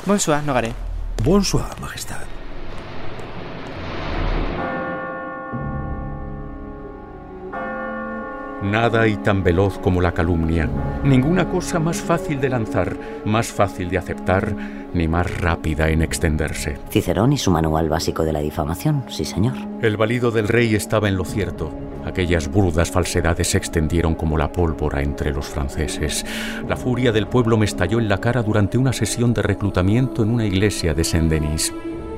Bonsoir, 0.06 0.44
Nogaret. 0.44 0.74
Bonsoir, 1.24 1.80
Majestad. 1.82 2.35
Nada 8.72 9.02
hay 9.02 9.18
tan 9.18 9.44
veloz 9.44 9.78
como 9.78 10.02
la 10.02 10.12
calumnia. 10.12 10.68
Ninguna 11.04 11.48
cosa 11.48 11.80
más 11.80 12.02
fácil 12.02 12.42
de 12.42 12.50
lanzar, 12.50 12.98
más 13.24 13.48
fácil 13.48 13.90
de 13.92 14.00
aceptar, 14.00 14.56
ni 14.92 15.08
más 15.08 15.40
rápida 15.40 15.90
en 15.90 16.02
extenderse. 16.02 16.80
Cicerón 16.90 17.32
y 17.32 17.38
su 17.38 17.52
manual 17.52 17.90
básico 17.90 18.24
de 18.24 18.34
la 18.34 18.40
difamación, 18.40 19.04
sí 19.08 19.24
señor. 19.24 19.54
El 19.84 19.98
valido 19.98 20.32
del 20.32 20.48
rey 20.48 20.74
estaba 20.74 21.08
en 21.08 21.16
lo 21.16 21.26
cierto. 21.26 21.72
Aquellas 22.06 22.50
burdas 22.52 22.90
falsedades 22.90 23.50
se 23.50 23.60
extendieron 23.60 24.16
como 24.16 24.36
la 24.36 24.52
pólvora 24.52 25.04
entre 25.04 25.32
los 25.32 25.46
franceses. 25.46 26.26
La 26.68 26.76
furia 26.76 27.12
del 27.12 27.28
pueblo 27.28 27.58
me 27.58 27.66
estalló 27.66 28.00
en 28.00 28.10
la 28.10 28.18
cara 28.18 28.42
durante 28.42 28.80
una 28.80 28.94
sesión 28.94 29.32
de 29.34 29.44
reclutamiento 29.44 30.24
en 30.24 30.32
una 30.32 30.46
iglesia 30.46 30.96
de 30.96 31.04
Saint-Denis. 31.04 31.72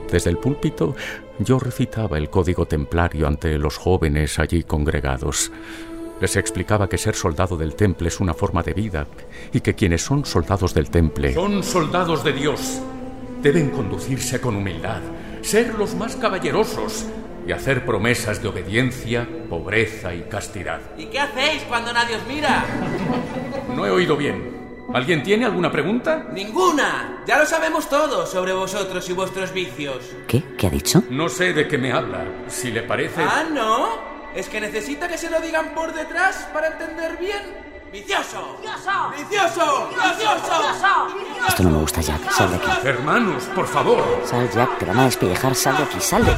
Desde 0.10 0.30
el 0.30 0.38
púlpito 0.38 0.96
yo 1.40 1.60
recitaba 1.60 2.18
el 2.18 2.30
código 2.30 2.66
templario 2.66 3.28
ante 3.28 3.58
los 3.58 3.76
jóvenes 3.78 4.40
allí 4.40 4.64
congregados. 4.64 5.52
Les 6.20 6.36
explicaba 6.36 6.90
que 6.90 6.98
ser 6.98 7.16
soldado 7.16 7.58
del 7.58 7.76
temple 7.76 8.08
es 8.08 8.20
una 8.20 8.34
forma 8.34 8.64
de 8.64 8.74
vida 8.74 9.06
y 9.54 9.62
que 9.62 9.76
quienes 9.76 10.02
son 10.04 10.26
soldados 10.26 10.74
del 10.74 10.90
temple 10.90 11.34
son 11.34 11.62
soldados 11.64 12.24
de 12.24 12.34
Dios. 12.34 12.82
Deben 13.42 13.70
conducirse 13.70 14.42
con 14.42 14.56
humildad, 14.56 15.02
ser 15.42 15.76
los 15.76 15.94
más 15.94 16.16
caballerosos 16.16 17.06
y 17.48 17.52
hacer 17.52 17.86
promesas 17.86 18.42
de 18.42 18.48
obediencia, 18.48 19.28
pobreza 19.48 20.14
y 20.14 20.24
castidad. 20.24 20.80
¿Y 20.98 21.06
qué 21.06 21.20
hacéis 21.20 21.64
cuando 21.64 21.94
nadie 21.94 22.16
os 22.16 22.26
mira? 22.28 22.66
No 23.76 23.86
he 23.86 23.92
oído 23.92 24.18
bien. 24.18 24.58
¿Alguien 24.94 25.22
tiene 25.22 25.46
alguna 25.46 25.72
pregunta? 25.72 26.28
¡Ninguna! 26.34 27.24
Ya 27.28 27.38
lo 27.38 27.46
sabemos 27.46 27.88
todo 27.90 28.26
sobre 28.26 28.54
vosotros 28.54 29.08
y 29.10 29.14
vuestros 29.14 29.54
vicios. 29.54 29.98
¿Qué? 30.28 30.42
¿Qué 30.58 30.66
ha 30.66 30.70
dicho? 30.70 31.04
No 31.12 31.30
sé 31.30 31.54
de 31.54 31.68
qué 31.68 31.78
me 31.78 31.92
habla. 31.92 32.26
Si 32.48 32.72
le 32.72 32.82
parece... 32.82 33.22
¿Ah, 33.22 33.44
no? 33.54 34.17
¿Es 34.36 34.50
que 34.50 34.62
necesita 34.62 35.08
que 35.08 35.18
se 35.18 35.30
lo 35.30 35.40
digan 35.40 35.70
por 35.74 35.94
detrás 35.94 36.48
para 36.54 36.68
entender 36.68 37.18
bien? 37.18 37.68
¡Vicioso! 37.92 38.58
¡Vicioso! 38.62 39.12
¡Vicioso! 39.18 39.90
¡Vicioso! 39.90 41.08
Esto 41.48 41.64
no 41.64 41.70
me 41.72 41.78
gusta, 41.78 42.02
Jack. 42.02 42.30
Sal 42.32 42.52
de 42.52 42.58
aquí. 42.58 42.88
Hermanos, 42.88 43.44
por 43.56 43.68
favor. 43.68 44.22
Sal, 44.26 44.50
Jack. 44.52 44.78
Te 44.78 44.86
van 44.86 45.00
a 45.00 45.06
despellejar. 45.06 45.56
Sal 45.56 45.78
de 45.78 45.84
aquí. 45.84 46.00
Sal 46.00 46.26
de... 46.26 46.36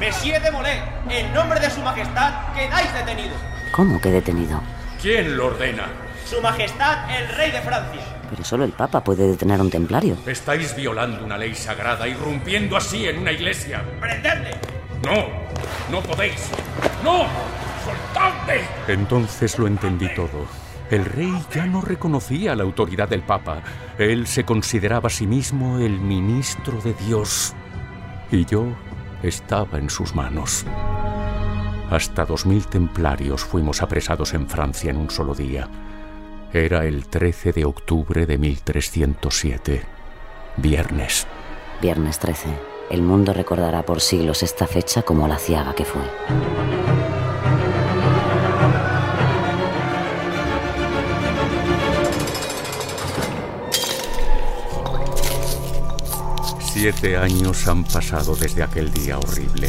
Monsieur 0.00 0.40
de 0.40 0.50
Molay, 0.52 0.80
en 1.10 1.34
nombre 1.34 1.58
de 1.58 1.70
su 1.70 1.80
majestad, 1.80 2.52
quedáis 2.54 2.92
detenido. 2.94 3.34
¿Cómo 3.72 4.00
que 4.00 4.10
detenido? 4.10 4.60
¿Quién 5.02 5.36
lo 5.36 5.46
ordena? 5.46 5.88
Su 6.24 6.40
majestad, 6.40 7.10
el 7.10 7.28
rey 7.34 7.50
de 7.50 7.60
Francia. 7.60 8.00
Pero 8.30 8.44
solo 8.44 8.64
el 8.64 8.72
Papa 8.72 9.02
puede 9.02 9.26
detener 9.26 9.58
a 9.58 9.62
un 9.62 9.70
templario. 9.70 10.16
Estáis 10.26 10.74
violando 10.76 11.24
una 11.24 11.36
ley 11.36 11.54
sagrada, 11.54 12.06
irrumpiendo 12.06 12.76
así 12.76 13.08
en 13.08 13.18
una 13.18 13.32
iglesia. 13.32 13.82
¡Prendedle! 14.00 14.56
No, 15.02 15.26
no 15.90 16.00
podéis. 16.02 16.50
¡No! 17.02 17.26
¡Soltadme! 17.84 18.62
Entonces 18.88 19.58
lo 19.58 19.66
entendí 19.66 20.08
todo. 20.14 20.46
El 20.90 21.04
rey 21.04 21.32
ya 21.54 21.66
no 21.66 21.82
reconocía 21.82 22.56
la 22.56 22.62
autoridad 22.62 23.08
del 23.08 23.22
Papa. 23.22 23.62
Él 23.98 24.26
se 24.26 24.44
consideraba 24.44 25.08
a 25.08 25.10
sí 25.10 25.26
mismo 25.26 25.78
el 25.78 26.00
ministro 26.00 26.80
de 26.80 26.94
Dios. 26.94 27.54
Y 28.30 28.46
yo 28.46 28.66
estaba 29.22 29.78
en 29.78 29.90
sus 29.90 30.14
manos. 30.14 30.64
Hasta 31.90 32.24
dos 32.24 32.46
mil 32.46 32.66
templarios 32.66 33.44
fuimos 33.44 33.82
apresados 33.82 34.34
en 34.34 34.48
Francia 34.48 34.90
en 34.90 34.96
un 34.96 35.10
solo 35.10 35.34
día. 35.34 35.68
Era 36.52 36.84
el 36.86 37.06
13 37.06 37.52
de 37.52 37.64
octubre 37.64 38.24
de 38.24 38.38
1307, 38.38 39.82
viernes. 40.56 41.26
Viernes 41.80 42.18
13. 42.18 42.77
El 42.90 43.02
mundo 43.02 43.34
recordará 43.34 43.84
por 43.84 44.00
siglos 44.00 44.42
esta 44.42 44.66
fecha 44.66 45.02
como 45.02 45.28
la 45.28 45.38
ciaga 45.38 45.74
que 45.74 45.84
fue. 45.84 46.02
Siete 56.72 57.16
años 57.16 57.66
han 57.66 57.84
pasado 57.84 58.36
desde 58.36 58.62
aquel 58.62 58.90
día 58.92 59.18
horrible. 59.18 59.68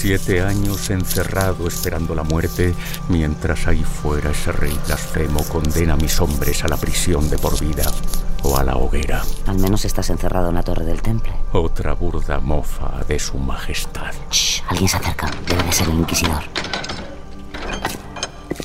Siete 0.00 0.40
años 0.42 0.90
encerrado 0.90 1.66
esperando 1.66 2.14
la 2.14 2.22
muerte, 2.22 2.72
mientras 3.08 3.66
ahí 3.66 3.82
fuera 3.82 4.30
ese 4.30 4.52
rey 4.52 4.78
blasfemo 4.86 5.42
condena 5.48 5.94
a 5.94 5.96
mis 5.96 6.20
hombres 6.20 6.62
a 6.62 6.68
la 6.68 6.76
prisión 6.76 7.28
de 7.28 7.36
por 7.36 7.58
vida 7.58 7.82
o 8.44 8.56
a 8.56 8.62
la 8.62 8.76
hoguera. 8.76 9.24
Al 9.48 9.58
menos 9.58 9.84
estás 9.84 10.08
encerrado 10.10 10.50
en 10.50 10.54
la 10.54 10.62
torre 10.62 10.84
del 10.84 11.02
temple. 11.02 11.32
Otra 11.50 11.94
burda 11.94 12.38
mofa 12.38 13.04
de 13.08 13.18
su 13.18 13.38
majestad. 13.38 14.14
Shh, 14.30 14.62
alguien 14.68 14.88
se 14.88 14.98
acerca. 14.98 15.32
Debe 15.48 15.64
de 15.64 15.72
ser 15.72 15.88
el 15.88 15.94
inquisidor. 15.94 16.44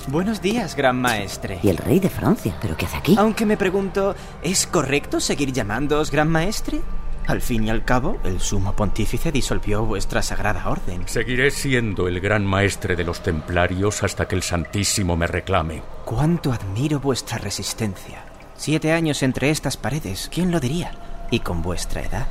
Buenos 0.05 0.39
días, 0.39 0.75
gran 0.75 1.01
maestre. 1.01 1.59
¿Y 1.63 1.69
el 1.69 1.77
rey 1.77 1.99
de 1.99 2.11
Francia? 2.11 2.55
¿Pero 2.61 2.77
qué 2.77 2.85
hace 2.85 2.97
aquí? 2.97 3.15
Aunque 3.17 3.47
me 3.47 3.57
pregunto, 3.57 4.13
¿es 4.43 4.67
correcto 4.67 5.19
seguir 5.19 5.51
llamándoos 5.51 6.11
gran 6.11 6.29
maestre? 6.29 6.81
Al 7.27 7.41
fin 7.41 7.63
y 7.65 7.69
al 7.69 7.85
cabo, 7.85 8.17
el 8.25 8.41
sumo 8.41 8.73
pontífice 8.73 9.31
disolvió 9.31 9.85
vuestra 9.85 10.21
sagrada 10.21 10.69
orden. 10.69 11.07
Seguiré 11.07 11.51
siendo 11.51 12.07
el 12.07 12.19
gran 12.19 12.45
maestre 12.45 12.95
de 12.95 13.05
los 13.05 13.23
templarios 13.23 14.03
hasta 14.03 14.27
que 14.27 14.35
el 14.35 14.43
Santísimo 14.43 15.15
me 15.15 15.27
reclame. 15.27 15.81
Cuánto 16.03 16.51
admiro 16.51 16.99
vuestra 16.99 17.37
resistencia. 17.37 18.25
Siete 18.57 18.91
años 18.91 19.23
entre 19.23 19.49
estas 19.49 19.77
paredes, 19.77 20.29
¿quién 20.33 20.51
lo 20.51 20.59
diría? 20.59 20.91
Y 21.31 21.39
con 21.39 21.61
vuestra 21.61 22.01
edad. 22.01 22.27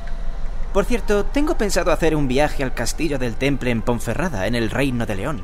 Por 0.73 0.85
cierto, 0.85 1.25
tengo 1.25 1.57
pensado 1.57 1.91
hacer 1.91 2.15
un 2.15 2.27
viaje 2.27 2.63
al 2.63 2.73
castillo 2.73 3.19
del 3.19 3.35
Temple 3.35 3.71
en 3.71 3.81
Ponferrada, 3.81 4.47
en 4.47 4.55
el 4.55 4.69
Reino 4.69 5.05
de 5.05 5.15
León. 5.15 5.41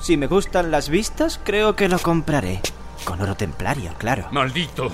Si 0.00 0.16
me 0.16 0.26
gustan 0.26 0.70
las 0.70 0.88
vistas, 0.88 1.40
creo 1.42 1.76
que 1.76 1.88
lo 1.88 1.98
compraré. 1.98 2.60
Con 3.04 3.20
oro 3.20 3.34
templario, 3.36 3.94
claro. 3.98 4.28
¡Maldito! 4.30 4.90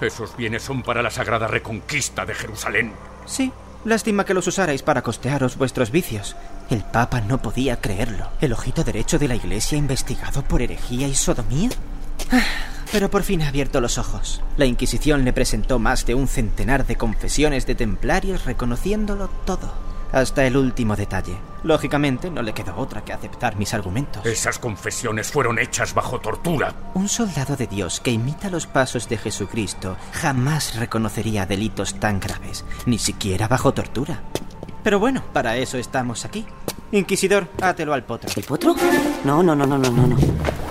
Esos 0.00 0.36
bienes 0.36 0.62
son 0.62 0.82
para 0.82 1.02
la 1.02 1.10
sagrada 1.10 1.48
reconquista 1.48 2.24
de 2.24 2.34
Jerusalén. 2.34 2.92
Sí, 3.28 3.52
lástima 3.84 4.24
que 4.24 4.34
los 4.34 4.46
usarais 4.46 4.82
para 4.82 5.02
costearos 5.02 5.56
vuestros 5.56 5.90
vicios. 5.90 6.34
El 6.70 6.82
Papa 6.82 7.20
no 7.20 7.40
podía 7.40 7.80
creerlo. 7.80 8.28
¿El 8.40 8.52
ojito 8.52 8.82
derecho 8.82 9.18
de 9.18 9.28
la 9.28 9.36
Iglesia 9.36 9.78
investigado 9.78 10.42
por 10.42 10.62
herejía 10.62 11.06
y 11.06 11.14
sodomía? 11.14 11.70
Ah, 12.32 12.42
pero 12.90 13.10
por 13.10 13.22
fin 13.22 13.42
ha 13.42 13.48
abierto 13.48 13.80
los 13.80 13.98
ojos. 13.98 14.42
La 14.56 14.66
Inquisición 14.66 15.24
le 15.24 15.32
presentó 15.32 15.78
más 15.78 16.06
de 16.06 16.14
un 16.14 16.26
centenar 16.26 16.86
de 16.86 16.96
confesiones 16.96 17.66
de 17.66 17.74
templarios 17.74 18.44
reconociéndolo 18.44 19.28
todo 19.44 19.87
hasta 20.12 20.46
el 20.46 20.56
último 20.56 20.96
detalle. 20.96 21.36
Lógicamente, 21.62 22.30
no 22.30 22.42
le 22.42 22.52
quedó 22.52 22.76
otra 22.76 23.04
que 23.04 23.12
aceptar 23.12 23.56
mis 23.56 23.74
argumentos. 23.74 24.24
Esas 24.24 24.58
confesiones 24.58 25.30
fueron 25.30 25.58
hechas 25.58 25.94
bajo 25.94 26.20
tortura. 26.20 26.74
Un 26.94 27.08
soldado 27.08 27.56
de 27.56 27.66
Dios 27.66 28.00
que 28.00 28.10
imita 28.10 28.50
los 28.50 28.66
pasos 28.66 29.08
de 29.08 29.18
Jesucristo 29.18 29.96
jamás 30.12 30.76
reconocería 30.76 31.46
delitos 31.46 31.94
tan 31.94 32.20
graves, 32.20 32.64
ni 32.86 32.98
siquiera 32.98 33.48
bajo 33.48 33.72
tortura. 33.74 34.22
Pero 34.84 34.98
bueno, 34.98 35.22
para 35.32 35.56
eso 35.56 35.78
estamos 35.78 36.24
aquí. 36.24 36.46
Inquisidor, 36.92 37.48
átelo 37.60 37.92
al 37.92 38.04
potro. 38.04 38.30
¿El 38.36 38.44
potro? 38.44 38.74
No, 39.24 39.42
no, 39.42 39.54
no, 39.54 39.66
no, 39.66 39.76
no, 39.76 39.90
no. 39.90 40.16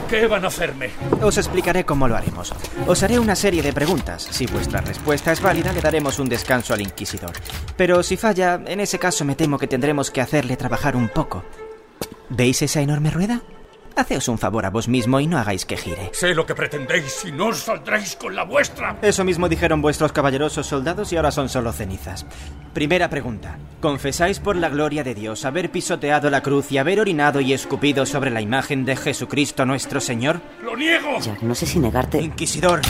¿Qué 0.10 0.26
van 0.26 0.46
a 0.46 0.48
hacerme? 0.48 0.90
Os 1.22 1.38
explicaré 1.38 1.84
cómo 1.84 2.08
lo 2.08 2.16
haremos. 2.16 2.54
Os 2.88 3.04
haré 3.04 3.20
una 3.20 3.36
serie 3.36 3.62
de 3.62 3.74
preguntas. 3.74 4.26
Si 4.32 4.46
vuestra 4.46 4.80
respuesta 4.80 5.34
es 5.34 5.42
válida, 5.42 5.74
le 5.74 5.82
daremos 5.82 6.18
un 6.20 6.30
descanso 6.30 6.74
al 6.74 6.82
Inquisidor. 6.82 7.34
Pero 7.76 8.02
si 8.04 8.16
falla, 8.16 8.62
en 8.66 8.80
ese 8.80 9.00
caso 9.00 9.26
me 9.26 9.36
temo 9.36 9.58
que 9.58 9.68
tendremos 9.68 10.10
que 10.10 10.22
hacerle 10.22 10.56
trabajar 10.56 10.96
un 10.96 11.10
poco. 11.10 11.44
¿Veis 12.30 12.62
esa 12.62 12.82
enorme 12.82 13.12
rueda? 13.12 13.42
Haceos 13.98 14.28
un 14.28 14.38
favor 14.38 14.64
a 14.64 14.70
vos 14.70 14.88
mismo 14.88 15.20
y 15.20 15.26
no 15.26 15.40
hagáis 15.40 15.66
que 15.66 15.76
gire. 15.76 16.12
Sé 16.14 16.36
lo 16.36 16.46
que 16.46 16.54
pretendéis 16.54 17.26
y 17.26 17.32
no 17.32 17.48
os 17.48 17.64
saldréis 17.64 18.16
con 18.16 18.36
la 18.36 18.44
vuestra. 18.44 18.96
Eso 19.02 19.24
mismo 19.24 19.50
dijeron 19.50 19.82
vuestros 19.82 20.12
caballerosos 20.12 20.68
soldados 20.68 21.12
y 21.12 21.18
ahora 21.18 21.32
son 21.32 21.50
solo 21.50 21.74
cenizas. 21.74 22.26
Primera 22.76 23.10
pregunta. 23.10 23.58
¿Confesáis 23.82 24.40
por 24.40 24.56
la 24.56 24.70
gloria 24.70 25.04
de 25.04 25.16
Dios 25.16 25.46
haber 25.46 25.72
pisoteado 25.72 26.30
la 26.30 26.44
cruz 26.44 26.72
y 26.72 26.78
haber 26.78 27.00
orinado 27.00 27.42
y 27.42 27.54
escupido 27.54 28.06
sobre 28.06 28.30
la 28.30 28.42
imagen 28.42 28.86
de 28.86 28.96
Jesucristo 28.96 29.66
nuestro 29.66 30.00
Señor? 30.00 30.42
¡Lo 30.64 30.78
niego! 30.78 31.20
Jack, 31.20 31.42
no 31.42 31.56
sé 31.56 31.66
si 31.66 31.80
negarte. 31.80 32.22
Inquisidor. 32.22 32.82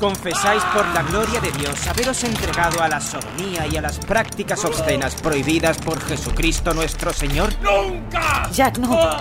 ¿Confesáis 0.00 0.62
por 0.72 0.86
la 0.94 1.02
gloria 1.02 1.40
de 1.40 1.50
Dios 1.50 1.86
haberos 1.88 2.22
entregado 2.22 2.80
a 2.80 2.88
la 2.88 3.00
sodomía 3.00 3.66
y 3.66 3.76
a 3.76 3.82
las 3.82 3.98
prácticas 3.98 4.64
obscenas 4.64 5.16
prohibidas 5.16 5.76
por 5.78 6.00
Jesucristo 6.00 6.72
nuestro 6.72 7.12
Señor? 7.12 7.52
¡Nunca! 7.60 8.48
Jack, 8.52 8.78
no. 8.78 9.18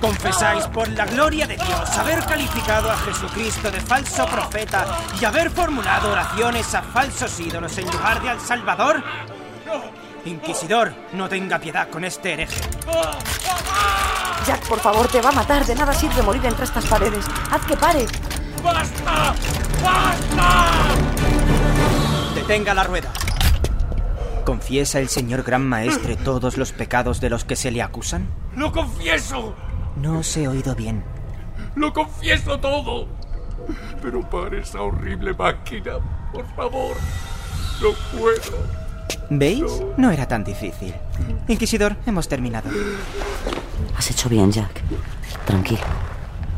¿Confesáis 0.00 0.66
por 0.68 0.88
la 0.88 1.04
gloria 1.04 1.46
de 1.46 1.56
Dios 1.56 1.90
haber 1.98 2.24
calificado 2.24 2.90
a 2.90 2.96
Jesucristo 2.96 3.70
de 3.70 3.80
falso 3.80 4.24
profeta 4.26 4.86
y 5.20 5.24
haber 5.26 5.50
formulado 5.50 6.12
oraciones 6.12 6.74
a 6.74 6.82
falsos 6.82 7.38
ídolos 7.38 7.76
en 7.76 7.90
lugar 7.90 8.22
de 8.22 8.30
al 8.30 8.40
Salvador? 8.40 9.02
Inquisidor, 10.24 10.94
no 11.12 11.28
tenga 11.28 11.58
piedad 11.58 11.88
con 11.90 12.04
este 12.04 12.32
hereje. 12.32 12.60
Jack, 14.46 14.66
por 14.66 14.80
favor, 14.80 15.06
te 15.08 15.20
va 15.20 15.28
a 15.28 15.32
matar. 15.32 15.66
De 15.66 15.74
nada 15.74 15.92
sirve 15.92 16.22
morir 16.22 16.44
entre 16.46 16.64
estas 16.64 16.86
paredes. 16.86 17.26
Haz 17.50 17.66
que 17.66 17.76
pare. 17.76 18.06
¡Basta! 18.66 19.34
¡Basta! 19.80 20.72
Detenga 22.34 22.74
la 22.74 22.82
rueda. 22.82 23.12
¿Confiesa 24.44 24.98
el 24.98 25.08
señor 25.08 25.44
Gran 25.44 25.64
Maestre 25.64 26.16
todos 26.16 26.56
los 26.56 26.72
pecados 26.72 27.20
de 27.20 27.30
los 27.30 27.44
que 27.44 27.54
se 27.54 27.70
le 27.70 27.80
acusan? 27.80 28.28
¡Lo 28.56 28.72
confieso! 28.72 29.54
No 29.96 30.18
os 30.18 30.36
he 30.36 30.48
oído 30.48 30.74
bien. 30.74 31.04
¡Lo 31.76 31.92
confieso 31.92 32.58
todo! 32.58 33.06
Pero 34.02 34.28
para 34.28 34.58
esa 34.58 34.82
horrible 34.82 35.32
máquina, 35.32 35.98
por 36.32 36.46
favor. 36.56 36.96
No 37.80 38.18
puedo. 38.18 38.66
¿Veis? 39.30 39.82
No 39.96 40.10
era 40.10 40.26
tan 40.26 40.42
difícil. 40.42 40.92
Inquisidor, 41.46 41.96
hemos 42.04 42.26
terminado. 42.26 42.68
Has 43.96 44.10
hecho 44.10 44.28
bien, 44.28 44.50
Jack. 44.50 44.82
Tranquilo. 45.44 45.86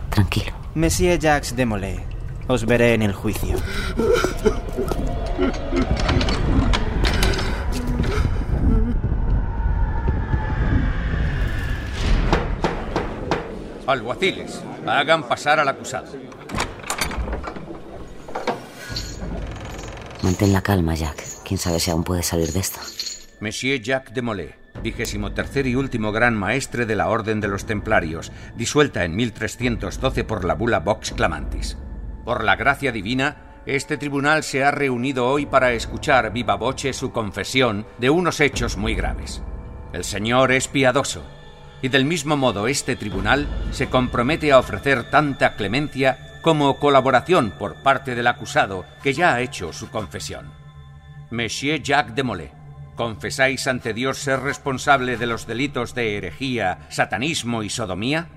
Tranquilo. 0.08 0.52
Monsieur 0.74 1.18
Jacques 1.18 1.56
de 1.56 1.66
Molay, 1.66 1.98
os 2.48 2.64
veré 2.66 2.94
en 2.94 3.02
el 3.02 3.12
juicio. 3.12 3.56
Alguaciles, 13.86 14.62
hagan 14.86 15.22
pasar 15.28 15.60
al 15.60 15.68
acusado. 15.68 16.12
Mantén 20.22 20.52
la 20.52 20.60
calma, 20.60 20.94
Jack. 20.94 21.24
Quién 21.44 21.58
sabe 21.58 21.80
si 21.80 21.90
aún 21.90 22.04
puede 22.04 22.22
salir 22.22 22.52
de 22.52 22.60
esta. 22.60 22.80
Monsieur 23.40 23.80
Jacques 23.80 24.12
de 24.12 24.20
Molay, 24.20 24.54
vigésimo 24.82 25.32
tercer 25.32 25.66
y 25.66 25.74
último 25.74 26.12
gran 26.12 26.34
maestre 26.34 26.84
de 26.84 26.96
la 26.96 27.08
Orden 27.08 27.40
de 27.40 27.48
los 27.48 27.64
Templarios, 27.64 28.30
disuelta 28.56 29.04
en 29.04 29.16
1312 29.16 30.24
por 30.24 30.44
la 30.44 30.54
bula 30.54 30.80
Vox 30.80 31.12
Clamantis. 31.12 31.78
Por 32.28 32.44
la 32.44 32.56
gracia 32.56 32.92
divina, 32.92 33.36
este 33.64 33.96
tribunal 33.96 34.42
se 34.42 34.62
ha 34.62 34.70
reunido 34.70 35.26
hoy 35.26 35.46
para 35.46 35.72
escuchar 35.72 36.30
viva 36.30 36.56
voce 36.56 36.92
su 36.92 37.10
confesión 37.10 37.86
de 37.96 38.10
unos 38.10 38.40
hechos 38.40 38.76
muy 38.76 38.94
graves. 38.94 39.42
El 39.94 40.04
Señor 40.04 40.52
es 40.52 40.68
piadoso, 40.68 41.22
y 41.80 41.88
del 41.88 42.04
mismo 42.04 42.36
modo 42.36 42.68
este 42.68 42.96
tribunal 42.96 43.48
se 43.70 43.88
compromete 43.88 44.52
a 44.52 44.58
ofrecer 44.58 45.08
tanta 45.08 45.56
clemencia 45.56 46.38
como 46.42 46.78
colaboración 46.78 47.50
por 47.58 47.82
parte 47.82 48.14
del 48.14 48.26
acusado 48.26 48.84
que 49.02 49.14
ya 49.14 49.32
ha 49.32 49.40
hecho 49.40 49.72
su 49.72 49.88
confesión. 49.88 50.52
Monsieur 51.30 51.80
Jacques 51.80 52.14
de 52.14 52.24
Molay, 52.24 52.50
¿confesáis 52.94 53.66
ante 53.68 53.94
Dios 53.94 54.18
ser 54.18 54.40
responsable 54.40 55.16
de 55.16 55.26
los 55.26 55.46
delitos 55.46 55.94
de 55.94 56.18
herejía, 56.18 56.80
satanismo 56.90 57.62
y 57.62 57.70
sodomía? 57.70 58.28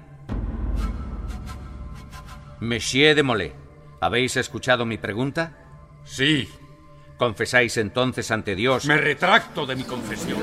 Monsieur 2.62 3.16
de 3.16 3.24
Molay, 3.24 3.61
¿habéis 4.02 4.36
escuchado 4.36 4.86
mi 4.86 4.98
pregunta? 4.98 5.54
Sí. 6.04 6.50
¿Confesáis 7.18 7.78
entonces 7.78 8.30
ante 8.32 8.56
Dios? 8.56 8.86
Me 8.86 8.98
retracto 8.98 9.66
de 9.66 9.76
mi 9.76 9.84
confesión. 9.84 10.40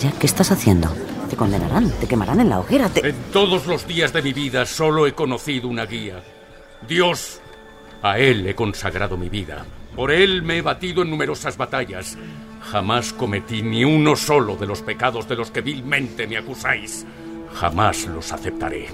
Jack, 0.00 0.18
¿qué 0.18 0.26
estás 0.26 0.50
haciendo? 0.50 0.88
Te 1.28 1.36
condenarán, 1.36 1.90
te 2.00 2.08
quemarán 2.08 2.40
en 2.40 2.48
la 2.48 2.60
hoguera, 2.60 2.88
te... 2.88 3.06
En 3.06 3.16
todos 3.32 3.66
los 3.66 3.86
días 3.86 4.12
de 4.12 4.22
mi 4.22 4.32
vida 4.32 4.64
solo 4.64 5.06
he 5.06 5.12
conocido 5.12 5.68
una 5.68 5.84
guía. 5.84 6.22
Dios. 6.88 7.40
A 8.02 8.18
Él 8.18 8.46
he 8.46 8.54
consagrado 8.54 9.16
mi 9.16 9.28
vida. 9.28 9.66
Por 9.94 10.10
Él 10.10 10.42
me 10.42 10.56
he 10.58 10.62
batido 10.62 11.02
en 11.02 11.10
numerosas 11.10 11.56
batallas. 11.56 12.16
Jamás 12.62 13.12
cometí 13.12 13.62
ni 13.62 13.84
uno 13.84 14.16
solo 14.16 14.56
de 14.56 14.66
los 14.66 14.80
pecados 14.80 15.28
de 15.28 15.36
los 15.36 15.50
que 15.50 15.60
vilmente 15.60 16.26
me 16.26 16.38
acusáis. 16.38 17.04
Jamás 17.54 18.06
los 18.06 18.32
aceptaré. 18.32 18.88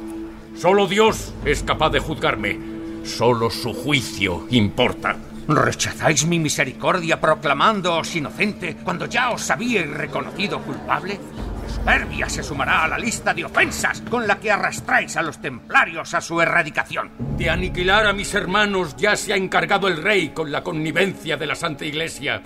Solo 0.56 0.86
Dios 0.86 1.32
es 1.44 1.62
capaz 1.62 1.90
de 1.90 2.00
juzgarme. 2.00 2.73
Solo 3.04 3.50
su 3.50 3.74
juicio 3.74 4.46
importa. 4.50 5.16
¿Rechazáis 5.46 6.26
mi 6.26 6.38
misericordia 6.38 7.20
proclamándoos 7.20 8.16
inocente 8.16 8.76
cuando 8.82 9.04
ya 9.04 9.30
os 9.30 9.50
habíais 9.50 9.90
reconocido 9.90 10.62
culpable? 10.62 11.20
Soberbia 11.68 12.30
se 12.30 12.42
sumará 12.42 12.84
a 12.84 12.88
la 12.88 12.98
lista 12.98 13.34
de 13.34 13.44
ofensas 13.44 14.00
con 14.08 14.26
la 14.26 14.40
que 14.40 14.50
arrastráis 14.50 15.18
a 15.18 15.22
los 15.22 15.38
templarios 15.38 16.14
a 16.14 16.22
su 16.22 16.40
erradicación. 16.40 17.10
De 17.36 17.50
aniquilar 17.50 18.06
a 18.06 18.14
mis 18.14 18.32
hermanos 18.32 18.96
ya 18.96 19.16
se 19.16 19.34
ha 19.34 19.36
encargado 19.36 19.86
el 19.88 20.02
rey 20.02 20.30
con 20.30 20.50
la 20.50 20.62
connivencia 20.62 21.36
de 21.36 21.46
la 21.46 21.54
Santa 21.54 21.84
Iglesia. 21.84 22.42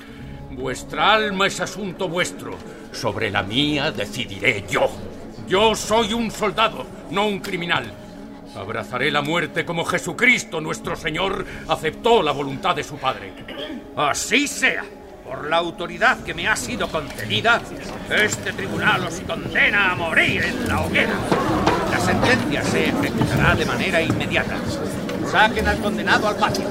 Vuestra 0.51 1.13
alma 1.13 1.47
es 1.47 1.61
asunto 1.61 2.09
vuestro. 2.09 2.59
Sobre 2.91 3.31
la 3.31 3.45
mía 3.45 3.93
decidiré 3.93 4.65
yo. 4.69 4.91
Yo 5.47 5.77
soy 5.77 6.13
un 6.15 6.33
soldado, 6.33 6.85
no 7.13 7.27
un 7.27 7.39
criminal. 7.39 8.08
Abrazaré 8.59 9.13
la 9.13 9.23
muerte 9.23 9.65
como 9.65 9.85
Jesucristo 9.85 10.61
nuestro 10.61 10.97
Señor 10.97 11.47
aceptó 11.69 12.25
la 12.25 12.33
voluntad 12.33 12.75
de 12.75 12.83
su 12.83 12.97
Padre. 12.97 13.33
Así 13.97 14.49
sea. 14.49 14.85
Por 15.25 15.49
la 15.49 15.59
autoridad 15.59 16.25
que 16.25 16.35
me 16.35 16.49
ha 16.49 16.57
sido 16.57 16.89
concedida, 16.89 17.61
este 18.11 18.53
tribunal 18.55 19.05
os 19.05 19.21
condena 19.21 19.93
a 19.93 19.95
morir 19.95 20.43
en 20.43 20.67
la 20.67 20.81
hoguera. 20.81 21.15
La 21.91 22.01
sentencia 22.01 22.65
se 22.65 22.89
efectuará 22.89 23.55
de 23.55 23.67
manera 23.67 24.03
inmediata. 24.03 24.57
Saquen 25.31 25.69
al 25.69 25.79
condenado 25.79 26.27
al 26.27 26.37
patio. 26.37 26.67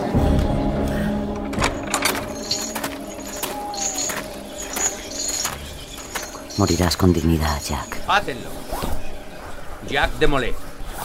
Morirás 6.57 6.97
con 6.97 7.13
dignidad, 7.13 7.61
Jack. 7.63 8.01
Hácenlo. 8.07 8.49
Jack 9.87 10.11
de 10.17 10.27
Molay, 10.27 10.53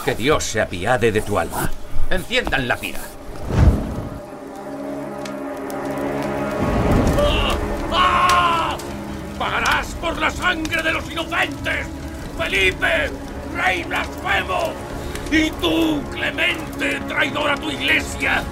que 0.04 0.14
Dios 0.14 0.44
se 0.44 0.60
apiade 0.60 1.12
de 1.12 1.22
tu 1.22 1.38
alma. 1.38 1.70
Enciendan 2.10 2.68
la 2.68 2.76
pira. 2.76 3.00
¡Pagarás 9.38 9.86
por 10.00 10.16
la 10.18 10.30
sangre 10.30 10.82
de 10.82 10.92
los 10.92 11.10
inocentes! 11.10 11.86
¡Felipe! 12.38 13.10
¡Rey 13.56 13.82
blasfemo! 13.84 14.72
¡Y 15.32 15.50
tú, 15.52 16.02
Clemente, 16.12 17.00
traidor 17.08 17.50
a 17.50 17.56
tu 17.56 17.70
iglesia! 17.70 18.44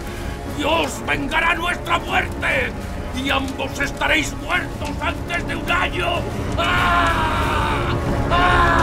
¡Dios 0.58 1.00
vengará 1.06 1.54
nuestra 1.54 1.98
muerte! 1.98 2.72
¡Y 3.16 3.30
ambos 3.30 3.78
estaréis 3.78 4.34
muertos 4.38 4.90
antes 5.00 5.46
de 5.46 5.56
un 5.56 5.70
año! 5.70 6.08
¡Ah! 6.58 7.94
¡Ah! 8.30 8.79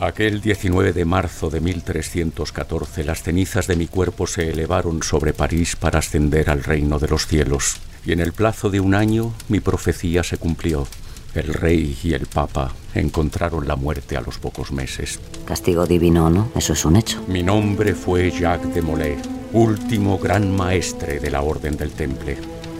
Aquel 0.00 0.40
19 0.40 0.92
de 0.92 1.04
marzo 1.04 1.50
de 1.50 1.60
1314 1.60 3.04
las 3.04 3.22
cenizas 3.22 3.68
de 3.68 3.76
mi 3.76 3.86
cuerpo 3.86 4.26
se 4.26 4.50
elevaron 4.50 5.02
sobre 5.04 5.32
París 5.32 5.76
para 5.76 6.00
ascender 6.00 6.50
al 6.50 6.64
reino 6.64 6.98
de 6.98 7.06
los 7.06 7.28
cielos, 7.28 7.76
y 8.04 8.12
en 8.12 8.20
el 8.20 8.32
plazo 8.32 8.70
de 8.70 8.80
un 8.80 8.94
año 8.94 9.32
mi 9.48 9.60
profecía 9.60 10.24
se 10.24 10.36
cumplió. 10.36 10.86
El 11.34 11.54
rey 11.54 11.96
y 12.02 12.12
el 12.12 12.26
papa 12.26 12.72
encontraron 12.94 13.68
la 13.68 13.76
muerte 13.76 14.16
a 14.16 14.20
los 14.20 14.38
pocos 14.38 14.72
meses. 14.72 15.20
Castigo 15.44 15.86
divino, 15.86 16.28
¿no? 16.28 16.50
Eso 16.56 16.72
es 16.72 16.84
un 16.84 16.96
hecho. 16.96 17.22
Mi 17.28 17.42
nombre 17.42 17.94
fue 17.94 18.30
Jacques 18.30 18.74
de 18.74 18.82
Molay, 18.82 19.16
último 19.52 20.18
gran 20.18 20.54
maestre 20.54 21.20
de 21.20 21.30
la 21.30 21.42
Orden 21.42 21.76
del 21.76 21.92
Temple. 21.92 22.38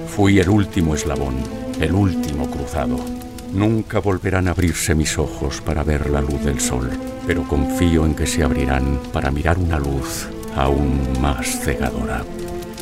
Fui 0.09 0.40
el 0.40 0.48
último 0.48 0.94
eslabón, 0.94 1.37
el 1.81 1.92
último 1.92 2.50
cruzado. 2.50 3.13
Nunca 3.54 4.00
volverán 4.00 4.48
a 4.48 4.50
abrirse 4.50 4.96
mis 4.96 5.16
ojos 5.16 5.60
para 5.60 5.84
ver 5.84 6.10
la 6.10 6.20
luz 6.20 6.44
del 6.44 6.60
sol, 6.60 6.90
pero 7.24 7.46
confío 7.46 8.04
en 8.04 8.14
que 8.14 8.26
se 8.26 8.42
abrirán 8.42 8.98
para 9.12 9.30
mirar 9.30 9.58
una 9.58 9.78
luz 9.78 10.28
aún 10.56 11.00
más 11.20 11.60
cegadora. 11.60 12.24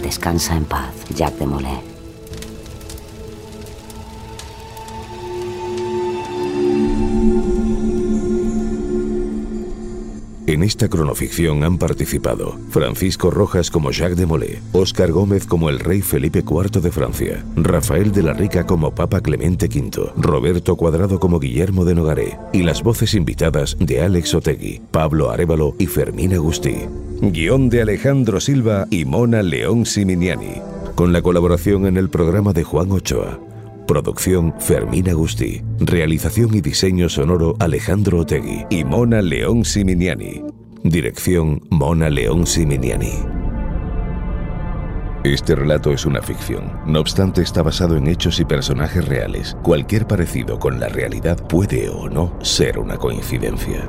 Descansa 0.03 0.57
en 0.57 0.65
paz, 0.65 0.95
Jacques 1.15 1.41
de 1.41 1.47
Molay. 1.47 1.92
En 10.53 10.63
esta 10.63 10.87
cronoficción 10.87 11.65
han 11.65 11.79
participado 11.79 12.59
Francisco 12.69 13.31
Rojas 13.31 13.71
como 13.71 13.91
Jacques 13.91 14.19
de 14.19 14.27
Molay, 14.27 14.59
Óscar 14.73 15.11
Gómez 15.11 15.47
como 15.47 15.71
el 15.71 15.81
rey 15.81 16.03
Felipe 16.03 16.41
IV 16.41 16.83
de 16.83 16.93
Francia, 16.93 17.43
Rafael 17.57 18.13
de 18.13 18.23
la 18.23 18.35
Rica 18.35 18.67
como 18.67 18.95
Papa 18.95 19.23
Clemente 19.23 19.65
V, 19.65 20.13
Roberto 20.15 20.77
Cuadrado 20.77 21.19
como 21.19 21.41
Guillermo 21.41 21.87
de 21.87 21.95
Nogaré 21.95 22.39
y 22.53 22.65
las 22.65 22.83
voces 22.83 23.15
invitadas 23.15 23.79
de 23.81 24.03
Alex 24.03 24.35
Otegui, 24.35 24.83
Pablo 24.91 25.31
Arevalo 25.31 25.75
y 25.79 25.87
Fermín 25.87 26.35
Agustí. 26.35 26.81
Guión 27.23 27.71
de 27.71 27.81
Alejandro 27.81 28.39
Silva 28.39 28.87
y 28.91 29.07
Mona 29.07 29.43
León 29.43 29.87
Siminiani, 29.87 30.61
con 30.95 31.15
la 31.15 31.23
colaboración 31.23 31.87
en 31.87 31.97
el 31.97 32.11
programa 32.11 32.53
de 32.53 32.65
Juan 32.65 32.93
Ochoa. 32.93 33.41
Producción 33.87 34.55
Fermín 34.59 35.09
Agustí. 35.09 35.63
Realización 35.81 36.55
y 36.55 36.61
diseño 36.61 37.09
sonoro 37.09 37.57
Alejandro 37.59 38.21
Otegui 38.21 38.65
y 38.71 38.85
Mona 38.85 39.21
León 39.21 39.65
Siminiani. 39.65 40.43
Dirección 40.85 41.61
Mona 41.71 42.09
León 42.09 42.47
Siminiani. 42.47 43.13
Este 45.25 45.55
relato 45.55 45.93
es 45.93 46.05
una 46.05 46.21
ficción, 46.21 46.81
no 46.85 46.99
obstante 46.99 47.43
está 47.43 47.63
basado 47.63 47.97
en 47.97 48.09
hechos 48.09 48.41
y 48.41 48.45
personajes 48.45 49.07
reales. 49.07 49.57
Cualquier 49.63 50.09
parecido 50.09 50.59
con 50.59 50.81
la 50.81 50.89
realidad 50.89 51.47
puede 51.47 51.89
o 51.91 52.09
no 52.09 52.37
ser 52.43 52.77
una 52.79 52.97
coincidencia. 52.97 53.89